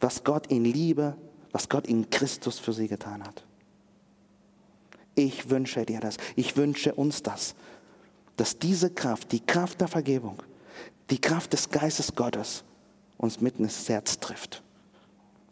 was 0.00 0.24
Gott 0.24 0.48
in 0.48 0.64
Liebe, 0.64 1.16
was 1.52 1.68
Gott 1.68 1.86
in 1.86 2.10
Christus 2.10 2.58
für 2.58 2.72
sie 2.72 2.88
getan 2.88 3.22
hat. 3.22 3.44
Ich 5.14 5.50
wünsche 5.50 5.84
dir 5.84 6.00
das, 6.00 6.16
ich 6.36 6.56
wünsche 6.56 6.94
uns 6.94 7.22
das, 7.22 7.54
dass 8.36 8.58
diese 8.58 8.90
Kraft, 8.90 9.32
die 9.32 9.44
Kraft 9.44 9.80
der 9.80 9.88
Vergebung, 9.88 10.42
die 11.10 11.20
Kraft 11.20 11.52
des 11.52 11.68
Geistes 11.70 12.14
Gottes 12.14 12.64
uns 13.18 13.40
mitten 13.40 13.64
ins 13.64 13.88
Herz 13.88 14.18
trifft. 14.18 14.62